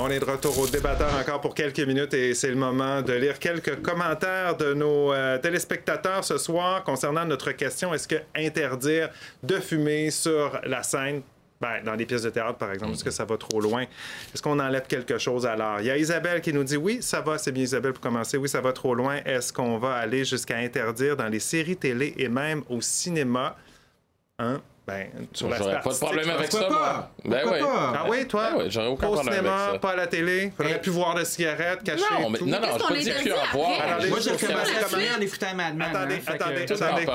On 0.00 0.10
est 0.10 0.20
de 0.20 0.24
retour 0.24 0.56
au 0.58 0.66
débatteur 0.66 1.12
encore 1.18 1.40
pour 1.40 1.54
quelques 1.54 1.80
minutes 1.80 2.14
et 2.14 2.32
c'est 2.32 2.50
le 2.50 2.54
moment 2.54 3.02
de 3.02 3.12
lire 3.14 3.38
quelques 3.38 3.82
commentaires 3.82 4.56
de 4.56 4.72
nos 4.72 5.12
euh, 5.12 5.38
téléspectateurs 5.38 6.24
ce 6.24 6.38
soir 6.38 6.84
concernant 6.84 7.24
notre 7.24 7.50
question 7.52 7.92
est-ce 7.92 8.06
que 8.06 8.16
interdire 8.36 9.10
de 9.42 9.56
fumer 9.56 10.10
sur 10.10 10.60
la 10.64 10.84
scène 10.84 11.22
ben, 11.60 11.82
dans 11.84 11.94
les 11.94 12.06
pièces 12.06 12.22
de 12.22 12.30
théâtre, 12.30 12.58
par 12.58 12.72
exemple, 12.72 12.92
est-ce 12.92 13.04
que 13.04 13.10
ça 13.10 13.24
va 13.24 13.36
trop 13.36 13.60
loin? 13.60 13.82
Est-ce 14.32 14.42
qu'on 14.42 14.58
enlève 14.58 14.86
quelque 14.86 15.18
chose 15.18 15.44
alors? 15.44 15.80
Il 15.80 15.86
y 15.86 15.90
a 15.90 15.96
Isabelle 15.96 16.40
qui 16.40 16.52
nous 16.52 16.64
dit 16.64 16.76
oui, 16.76 16.98
ça 17.02 17.20
va, 17.20 17.36
c'est 17.38 17.52
bien 17.52 17.64
Isabelle 17.64 17.92
pour 17.92 18.02
commencer. 18.02 18.36
Oui, 18.36 18.48
ça 18.48 18.60
va 18.60 18.72
trop 18.72 18.94
loin. 18.94 19.16
Est-ce 19.24 19.52
qu'on 19.52 19.78
va 19.78 19.94
aller 19.94 20.24
jusqu'à 20.24 20.56
interdire 20.58 21.16
dans 21.16 21.28
les 21.28 21.40
séries 21.40 21.76
télé 21.76 22.14
et 22.16 22.28
même 22.28 22.62
au 22.68 22.80
cinéma? 22.80 23.56
Hein? 24.38 24.60
Ben, 24.88 25.06
sur 25.34 25.48
l'aspect 25.50 25.64
J'aurais 25.64 25.80
pas 25.82 25.92
de 25.92 25.98
problème 25.98 26.30
avec 26.30 26.50
ça, 26.50 26.58
Pourquoi 26.60 26.78
moi. 26.78 26.88
pas? 26.88 27.10
Ben 27.26 27.40
Pourquoi 27.42 27.58
oui. 27.58 27.64
pas? 27.64 27.92
ah 27.94 28.06
oui, 28.08 28.26
toi? 28.26 28.50
Ben 28.50 28.58
oui, 28.58 28.64
j'aurais 28.70 28.86
aucun 28.86 29.00
pas 29.00 29.08
au 29.08 29.14
problème 29.14 29.34
cinéma, 29.34 29.56
avec 29.64 29.72
ça. 29.74 29.78
pas 29.80 29.90
à 29.90 29.96
la 29.96 30.06
télé. 30.06 30.52
Faudrait 30.56 30.80
plus 30.80 30.90
voir 30.90 31.14
de 31.14 31.24
cigarettes 31.24 31.82
cachées. 31.82 32.04
Non, 32.20 32.30
mais, 32.30 32.38
tout. 32.38 32.46
non, 32.46 32.58
non, 32.60 32.68
je 32.78 32.86
peux 32.94 32.98
dire 33.00 33.16
plus 33.16 33.32
en 33.32 33.36
voir. 33.52 33.70
Attendez, 33.80 34.08
Moi, 34.08 34.18
j'ai 34.20 34.38
fumer 34.38 34.54
suite. 34.64 35.10
en 35.16 35.20
écoutant 35.20 35.54
Mad 35.54 35.74
Men. 35.76 35.88
Attendez, 35.94 36.14
hein, 36.16 36.20
attendez, 36.26 36.72
attendez. 36.72 37.06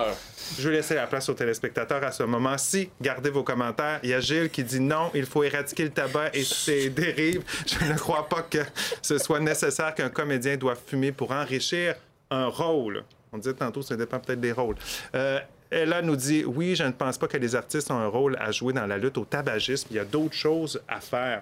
Je 0.59 0.69
vais 0.69 0.75
laisser 0.75 0.95
la 0.95 1.07
place 1.07 1.27
aux 1.29 1.33
téléspectateurs 1.33 2.03
à 2.03 2.11
ce 2.11 2.21
moment-ci. 2.23 2.89
Gardez 3.01 3.29
vos 3.31 3.43
commentaires. 3.43 3.99
Il 4.03 4.09
y 4.09 4.13
a 4.13 4.19
Gilles 4.19 4.49
qui 4.49 4.63
dit 4.63 4.79
non, 4.79 5.09
il 5.15 5.25
faut 5.25 5.43
éradiquer 5.43 5.83
le 5.83 5.89
tabac 5.89 6.29
et 6.33 6.43
ses 6.43 6.89
dérives. 6.89 7.41
Je 7.65 7.85
ne 7.91 7.97
crois 7.97 8.27
pas 8.29 8.41
que 8.43 8.59
ce 9.01 9.17
soit 9.17 9.39
nécessaire 9.39 9.95
qu'un 9.95 10.09
comédien 10.09 10.57
doive 10.57 10.77
fumer 10.85 11.11
pour 11.11 11.31
enrichir 11.31 11.95
un 12.29 12.47
rôle. 12.47 13.03
On 13.31 13.37
disait 13.39 13.53
tantôt, 13.55 13.81
ça 13.81 13.95
dépend 13.95 14.19
peut-être 14.19 14.41
des 14.41 14.51
rôles. 14.51 14.75
Euh, 15.15 15.39
Ella 15.73 16.03
nous 16.03 16.15
dit 16.15 16.45
oui, 16.45 16.75
je 16.75 16.83
ne 16.83 16.91
pense 16.91 17.17
pas 17.17 17.27
que 17.27 17.37
les 17.37 17.55
artistes 17.55 17.89
ont 17.89 17.97
un 17.97 18.07
rôle 18.07 18.37
à 18.39 18.51
jouer 18.51 18.73
dans 18.73 18.85
la 18.85 18.97
lutte 18.97 19.17
au 19.17 19.25
tabagisme. 19.25 19.87
Il 19.89 19.95
y 19.97 19.99
a 19.99 20.05
d'autres 20.05 20.35
choses 20.35 20.79
à 20.87 20.99
faire. 20.99 21.41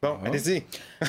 Bon, 0.00 0.16
allez-y. 0.24 0.60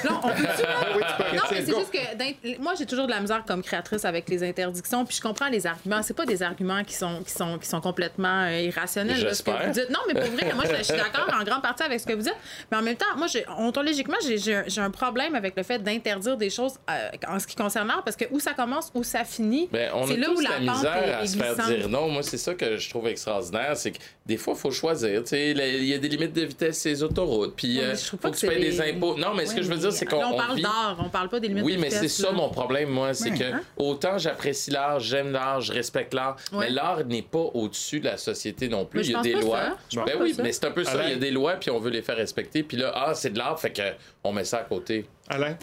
Non, 0.03 0.19
on 0.23 0.29
peut 0.29 0.33
Oui, 0.95 1.01
tu 1.07 1.23
peux 1.23 1.35
Non, 1.35 1.43
mais 1.51 1.61
c'est 1.63 1.75
juste 1.77 1.91
que 1.91 2.15
d'int- 2.17 2.59
moi 2.59 2.73
j'ai 2.77 2.85
toujours 2.87 3.05
de 3.05 3.11
la 3.11 3.19
misère 3.19 3.43
comme 3.47 3.61
créatrice 3.61 4.03
avec 4.03 4.27
les 4.29 4.43
interdictions, 4.43 5.05
puis 5.05 5.15
je 5.15 5.21
comprends 5.21 5.47
les 5.49 5.67
arguments. 5.67 6.01
C'est 6.01 6.15
pas 6.15 6.25
des 6.25 6.41
arguments 6.41 6.83
qui 6.83 6.93
sont 6.95 7.21
qui 7.23 7.31
sont 7.31 7.59
qui 7.59 7.67
sont 7.67 7.81
complètement 7.81 8.45
euh, 8.45 8.61
irrationnels. 8.61 9.23
là, 9.23 9.33
ce 9.33 9.43
que 9.43 9.51
vous 9.51 9.71
dites. 9.71 9.89
Non, 9.91 9.99
mais 10.07 10.19
pour 10.19 10.31
vrai, 10.31 10.53
moi 10.55 10.63
je, 10.69 10.75
je 10.77 10.83
suis 10.83 10.97
d'accord 10.97 11.27
en 11.39 11.43
grande 11.43 11.61
partie 11.61 11.83
avec 11.83 11.99
ce 11.99 12.05
que 12.07 12.13
vous 12.13 12.23
dites, 12.23 12.35
mais 12.71 12.77
en 12.77 12.81
même 12.81 12.95
temps, 12.95 13.05
moi 13.15 13.27
j'ai- 13.27 13.45
ontologiquement 13.57 14.17
j'ai- 14.25 14.37
j'ai 14.39 14.81
un- 14.81 14.89
problème 14.91 15.35
avec 15.35 15.55
le 15.55 15.61
fait 15.63 15.77
d'interdire 15.79 16.35
des 16.35 16.49
choses 16.49 16.73
euh, 16.89 17.09
en 17.27 17.39
ce 17.39 17.45
qui 17.45 17.55
concerne 17.55 17.87
l'art, 17.87 18.03
parce 18.03 18.15
que 18.17 18.25
où 18.31 18.39
ça 18.39 18.53
commence, 18.53 18.89
où 18.95 19.03
ça 19.03 19.23
finit, 19.23 19.69
Ben, 19.71 19.91
c'est 20.07 20.17
là 20.17 20.31
où 20.31 20.39
la, 20.39 20.57
la, 20.59 20.71
pente 20.71 20.75
misère 20.77 21.03
est, 21.03 21.13
à 21.13 21.23
est 21.23 21.27
se 21.27 21.37
faire 21.37 21.55
dire 21.67 21.89
non. 21.89 22.09
Moi, 22.09 22.23
c'est 22.23 22.37
ça 22.37 22.55
que 22.55 22.77
je 22.77 22.89
trouve 22.89 23.07
extraordinaire, 23.07 23.77
c'est 23.77 23.91
que 23.91 23.99
des 24.29 24.37
fois, 24.37 24.53
il 24.55 24.59
faut 24.59 24.71
choisir. 24.71 25.21
Tu 25.23 25.29
sais, 25.29 25.53
la- 25.53 25.67
il 25.67 25.85
y 25.85 25.93
a 25.93 25.97
des 25.97 26.07
limites 26.07 26.33
de 26.33 26.41
vitesse 26.43 26.79
sur 26.81 26.89
les 26.91 27.03
autoroutes, 27.03 27.55
puis 27.55 27.77
Ouais, 27.79 27.83
euh, 27.83 27.95
faut 27.95 28.17
que 28.17 28.29
que 28.29 28.37
tu 28.37 28.47
payes 28.47 28.59
des 28.61 28.69
des- 28.71 28.81
impôts. 28.81 29.17
Non, 29.17 29.33
mais 29.35 29.45
ce 29.45 29.55
que 29.55 29.61
je 29.61 29.69
veux 29.69 29.77
dire, 29.77 29.91
c'est 29.91 30.05
qu'on 30.05 30.23
on 30.23 30.37
parle 30.37 30.55
vit- 30.55 30.61
d'art, 30.61 30.95
on 31.03 31.09
parle 31.09 31.29
pas 31.29 31.39
des 31.39 31.47
limites 31.49 31.63
Oui, 31.65 31.75
de 31.75 31.81
mais 31.81 31.89
c'est 31.89 32.01
vitesse, 32.01 32.17
ça 32.21 32.31
mon 32.31 32.49
problème, 32.49 32.89
moi. 32.89 33.13
C'est 33.13 33.31
Ouais. 33.31 33.37
que 33.37 33.43
Hein? 33.43 33.61
autant 33.77 34.17
j'apprécie 34.17 34.71
l'art, 34.71 34.99
j'aime 34.99 35.31
l'art, 35.31 35.59
je 35.61 35.73
respecte 35.73 36.13
l'art, 36.13 36.35
Ouais. 36.53 36.65
mais 36.65 36.69
l'art 36.69 37.03
n'est 37.05 37.21
pas 37.23 37.39
au-dessus 37.53 37.99
de 37.99 38.05
la 38.05 38.17
société 38.17 38.69
non 38.69 38.85
plus. 38.85 39.01
Il 39.07 39.11
y 39.11 39.15
a 39.15 39.21
des 39.21 39.33
lois. 39.33 39.77
Ben 39.93 40.05
oui, 40.21 40.35
mais 40.41 40.51
c'est 40.51 40.65
un 40.65 40.71
peu 40.71 40.83
ça. 40.83 41.03
Il 41.03 41.09
y 41.09 41.13
a 41.13 41.17
des 41.17 41.31
lois, 41.31 41.53
puis 41.55 41.71
on 41.71 41.79
veut 41.79 41.89
les 41.89 42.01
faire 42.03 42.17
respecter. 42.17 42.63
Puis 42.63 42.77
là, 42.77 42.91
ah, 42.95 43.13
c'est 43.15 43.31
de 43.31 43.37
l'art, 43.39 43.59
fait 43.59 43.71
que 43.71 43.81
on 44.23 44.31
met 44.31 44.43
ça 44.45 44.59
à 44.59 44.63
côté. 44.63 45.05
Alain? 45.27 45.57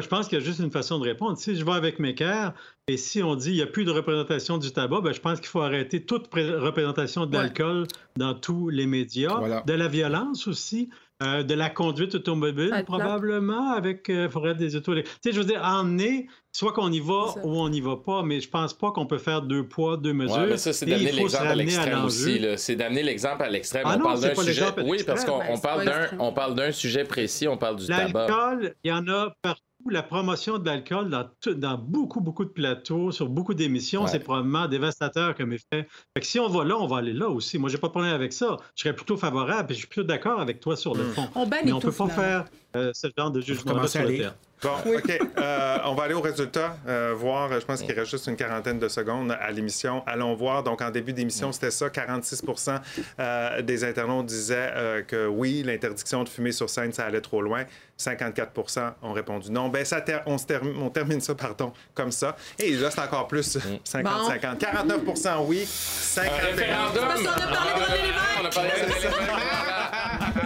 Je 0.00 0.08
pense 0.08 0.28
qu'il 0.28 0.38
y 0.38 0.42
a 0.42 0.44
juste 0.44 0.58
une 0.60 0.70
façon 0.70 0.98
de 0.98 1.04
répondre. 1.04 1.38
Si 1.38 1.54
je 1.56 1.64
vais 1.64 1.72
avec 1.72 1.98
Mecker 1.98 2.52
et 2.88 2.96
si 2.96 3.22
on 3.22 3.36
dit 3.36 3.46
qu'il 3.50 3.54
n'y 3.56 3.62
a 3.62 3.66
plus 3.66 3.84
de 3.84 3.90
représentation 3.92 4.58
du 4.58 4.72
tabac, 4.72 5.00
ben, 5.02 5.12
je 5.12 5.20
pense 5.20 5.38
qu'il 5.38 5.48
faut 5.48 5.60
arrêter 5.60 6.04
toute 6.04 6.28
pré- 6.28 6.54
représentation 6.56 7.26
de 7.26 7.36
Ouais. 7.36 7.42
l'alcool 7.44 7.86
dans 8.16 8.34
tous 8.34 8.68
les 8.70 8.86
médias, 8.86 9.36
Voilà. 9.38 9.62
de 9.66 9.72
la 9.72 9.88
violence 9.88 10.46
aussi. 10.48 10.88
euh, 11.22 11.44
de 11.44 11.54
la 11.54 11.70
conduite 11.70 12.16
automobile, 12.16 12.72
probablement, 12.86 13.70
avec 13.70 14.10
euh, 14.10 14.28
faudrait 14.28 14.56
des 14.56 14.74
autos. 14.74 14.96
Tu 14.96 15.02
sais, 15.22 15.30
je 15.32 15.38
veux 15.38 15.46
dire, 15.46 15.62
emmener, 15.64 16.26
soit 16.52 16.72
qu'on 16.72 16.90
y 16.90 16.98
va 16.98 17.36
ou 17.44 17.56
on 17.56 17.68
n'y 17.68 17.80
va 17.80 17.96
pas, 17.96 18.24
mais 18.24 18.40
je 18.40 18.48
pense 18.50 18.74
pas 18.74 18.90
qu'on 18.90 19.06
peut 19.06 19.18
faire 19.18 19.40
deux 19.42 19.62
poids, 19.66 19.96
deux 19.96 20.12
mesures. 20.12 20.36
Ouais, 20.38 20.46
mais 20.50 20.56
ça, 20.56 20.72
c'est 20.72 20.84
d'amener 20.86 21.10
il 21.10 21.16
l'exemple 21.16 21.46
à 21.46 21.54
l'extrême 21.54 22.04
aussi. 22.04 22.40
là. 22.40 22.56
C'est 22.56 22.74
d'amener 22.74 23.04
l'exemple 23.04 23.44
à 23.44 23.48
l'extrême. 23.48 23.84
Ah 23.86 23.92
on 23.94 23.98
non, 24.00 24.04
parle 24.06 24.20
d'un 24.22 24.34
sujet. 24.34 24.64
Oui, 24.84 25.02
parce 25.06 25.24
qu'on 25.24 25.38
Ben, 25.38 26.32
parle 26.34 26.54
d'un 26.56 26.72
sujet 26.72 27.04
précis, 27.04 27.46
on 27.46 27.56
parle 27.56 27.76
du 27.76 27.86
tabac. 27.86 28.26
L'alcool, 28.26 28.74
il 28.82 28.88
y 28.88 28.92
en 28.92 29.06
a 29.06 29.32
partout. 29.40 29.62
La 29.90 30.02
promotion 30.02 30.58
de 30.58 30.64
l'alcool 30.66 31.10
dans, 31.10 31.28
tout- 31.40 31.54
dans 31.54 31.76
beaucoup, 31.76 32.20
beaucoup 32.20 32.44
de 32.44 32.50
plateaux, 32.50 33.12
sur 33.12 33.28
beaucoup 33.28 33.52
d'émissions, 33.54 34.02
Ouais. 34.04 34.08
c'est 34.08 34.18
probablement 34.18 34.66
dévastateur 34.66 35.34
comme 35.34 35.52
effet. 35.52 35.86
Fait 36.14 36.20
que 36.20 36.26
si 36.26 36.40
on 36.40 36.48
va 36.48 36.64
là, 36.64 36.76
on 36.78 36.86
va 36.86 36.98
aller 36.98 37.12
là 37.12 37.28
aussi. 37.28 37.58
Moi, 37.58 37.68
j'ai 37.68 37.76
pas 37.78 37.88
de 37.88 37.92
problème 37.92 38.14
avec 38.14 38.32
ça. 38.32 38.56
Je 38.76 38.82
serais 38.82 38.94
plutôt 38.96 39.16
favorable 39.16 39.70
et 39.72 39.74
je 39.74 39.80
suis 39.80 39.86
plutôt 39.88 40.06
d'accord 40.06 40.40
avec 40.40 40.60
toi 40.60 40.76
sur 40.76 40.94
le 40.94 41.04
fond. 41.04 41.28
On 41.34 41.46
bannit 41.46 41.66
Mais 41.66 41.72
on 41.72 41.80
tout, 41.80 41.88
peut 41.88 41.92
pas 41.96 42.08
faire 42.08 42.44
euh, 42.76 42.92
ce 42.94 43.08
genre 43.16 43.30
de 43.30 43.40
jugement 43.42 43.86
sur 43.86 44.02
le 44.02 44.16
terrain. 44.16 44.34
Bon, 44.64 44.96
OK. 44.96 45.20
Euh, 45.38 45.78
on 45.84 45.94
va 45.94 46.04
aller 46.04 46.14
au 46.14 46.22
résultat, 46.22 46.74
euh, 46.88 47.12
voir. 47.14 47.52
Je 47.60 47.66
pense 47.66 47.82
qu'il 47.82 47.92
reste 47.92 48.10
juste 48.10 48.26
une 48.28 48.36
quarantaine 48.36 48.78
de 48.78 48.88
secondes 48.88 49.30
à 49.38 49.50
l'émission. 49.50 50.02
Allons 50.06 50.34
voir. 50.34 50.62
Donc, 50.62 50.80
en 50.80 50.90
début 50.90 51.12
d'émission, 51.12 51.52
c'était 51.52 51.70
ça. 51.70 51.88
46% 51.88 52.80
euh, 53.20 53.60
des 53.62 53.84
internautes 53.84 54.24
disaient 54.26 54.72
euh, 54.74 55.02
que 55.02 55.26
oui, 55.26 55.62
l'interdiction 55.62 56.24
de 56.24 56.30
fumer 56.30 56.52
sur 56.52 56.70
scène, 56.70 56.92
ça 56.94 57.04
allait 57.04 57.20
trop 57.20 57.42
loin. 57.42 57.64
54% 57.98 58.92
ont 59.02 59.12
répondu 59.12 59.50
non. 59.52 59.68
Ben, 59.68 59.84
ça 59.84 60.00
ter- 60.00 60.22
on, 60.26 60.36
termine, 60.36 60.82
on 60.82 60.88
termine 60.90 61.20
ça, 61.20 61.34
pardon, 61.34 61.72
comme 61.94 62.10
ça. 62.10 62.34
Et 62.58 62.72
là, 62.72 62.90
c'est 62.90 63.00
encore 63.02 63.28
plus 63.28 63.56
50-50. 63.84 64.58
49% 64.58 65.44
oui, 65.46 65.64
51 65.66 66.46
Référendum! 66.46 67.04
parce 67.06 67.22
qu'on 67.22 67.28
a 67.28 67.54
parlé 67.54 67.72
de 67.74 67.84
René 67.84 68.02
Lévesque. 68.02 68.40
On 68.40 68.44
a 68.46 68.50
parlé 68.50 68.70
de 68.70 68.74
René 68.74 68.94
Lévesque. 68.94 69.14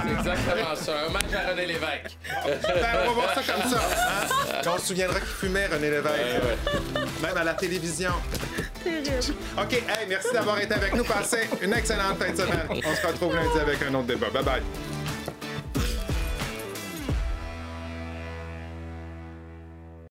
C'est 0.37 0.51
exactement 0.51 0.77
ça. 0.77 0.93
Un 1.01 1.07
hommage 1.07 1.23
à 1.35 1.51
René 1.51 1.67
Lévesque. 1.67 2.19
Ben, 2.25 2.87
on 3.05 3.07
va 3.09 3.13
voir 3.13 3.35
ça 3.35 3.53
comme 3.53 3.71
ça. 3.71 3.79
hein? 3.79 4.61
On 4.67 4.79
se 4.79 4.87
souviendra 4.87 5.19
qu'il 5.21 5.29
fumait, 5.29 5.67
René 5.67 5.91
Lévesque. 5.91 6.15
Même 7.23 7.37
à 7.37 7.45
la 7.45 7.55
télévision. 7.55 8.13
Terrible. 8.85 9.35
OK, 9.59 9.73
hey, 9.73 10.07
merci 10.09 10.29
d'avoir 10.33 10.59
été 10.61 10.75
avec 10.75 10.95
nous. 10.95 11.05
Passez 11.05 11.49
une 11.63 11.73
excellente 11.73 12.19
fin 12.19 12.31
de 12.31 12.37
semaine. 12.37 12.69
On 12.71 12.95
se 12.95 13.07
retrouve 13.07 13.35
lundi 13.35 13.59
avec 13.61 13.83
un 13.83 13.95
autre 13.95 14.07
débat. 14.07 14.29
Bye 14.31 14.45
bye. 14.45 14.63